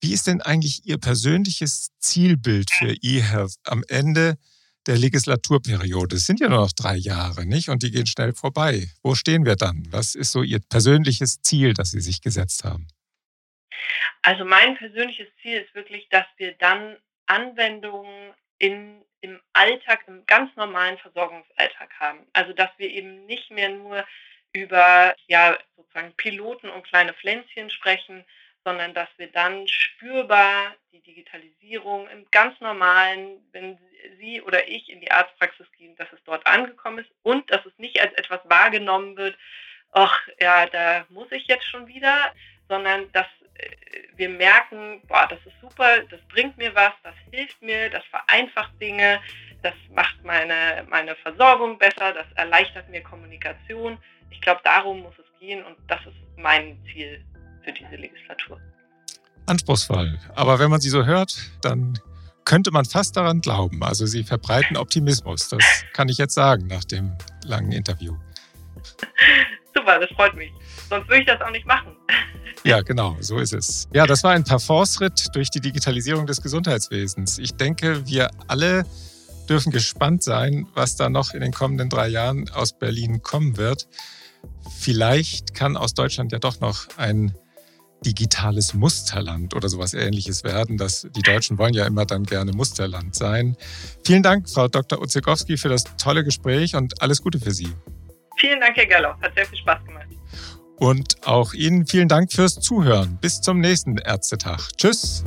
[0.00, 4.38] Wie ist denn eigentlich Ihr persönliches Zielbild für E-Health am Ende?
[4.88, 6.16] Der Legislaturperiode.
[6.16, 7.68] Es sind ja nur noch drei Jahre, nicht?
[7.68, 8.88] Und die gehen schnell vorbei.
[9.02, 9.86] Wo stehen wir dann?
[9.90, 12.88] Was ist so Ihr persönliches Ziel, das Sie sich gesetzt haben?
[14.22, 20.54] Also mein persönliches Ziel ist wirklich, dass wir dann Anwendungen in, im Alltag, im ganz
[20.56, 22.26] normalen Versorgungsalltag haben.
[22.32, 24.04] Also dass wir eben nicht mehr nur
[24.52, 28.24] über ja, sozusagen Piloten und kleine Pflänzchen sprechen,
[28.64, 33.78] sondern dass wir dann spürbar die Digitalisierung im ganz normalen, wenn
[34.18, 37.76] Sie oder ich in die Arztpraxis gehen, dass es dort angekommen ist und dass es
[37.78, 39.36] nicht als etwas wahrgenommen wird,
[39.92, 42.32] ach ja, da muss ich jetzt schon wieder,
[42.68, 43.70] sondern dass äh,
[44.14, 48.80] wir merken, boah, das ist super, das bringt mir was, das hilft mir, das vereinfacht
[48.80, 49.20] Dinge,
[49.62, 53.98] das macht meine, meine Versorgung besser, das erleichtert mir Kommunikation.
[54.30, 57.24] Ich glaube, darum muss es gehen und das ist mein Ziel
[57.68, 58.58] für diese Legislatur.
[59.46, 60.18] Anspruchsvoll.
[60.34, 61.98] Aber wenn man sie so hört, dann
[62.44, 63.82] könnte man fast daran glauben.
[63.82, 65.48] Also sie verbreiten Optimismus.
[65.48, 65.62] Das
[65.92, 68.16] kann ich jetzt sagen nach dem langen Interview.
[69.74, 70.50] Super, das freut mich.
[70.88, 71.94] Sonst würde ich das auch nicht machen.
[72.64, 73.88] Ja, genau, so ist es.
[73.94, 77.38] Ja, das war ein Parforce-Ritt durch die Digitalisierung des Gesundheitswesens.
[77.38, 78.84] Ich denke, wir alle
[79.48, 83.86] dürfen gespannt sein, was da noch in den kommenden drei Jahren aus Berlin kommen wird.
[84.76, 87.32] Vielleicht kann aus Deutschland ja doch noch ein
[88.04, 90.76] digitales Musterland oder sowas ähnliches werden.
[90.76, 93.56] Das, die Deutschen wollen ja immer dann gerne Musterland sein.
[94.04, 95.00] Vielen Dank, Frau Dr.
[95.00, 97.68] Uzekowski, für das tolle Gespräch und alles Gute für Sie.
[98.36, 99.08] Vielen Dank, Herr Gallo.
[99.20, 100.06] Hat sehr viel Spaß gemacht.
[100.76, 103.18] Und auch Ihnen vielen Dank fürs Zuhören.
[103.20, 104.60] Bis zum nächsten Ärztetag.
[104.76, 105.24] Tschüss.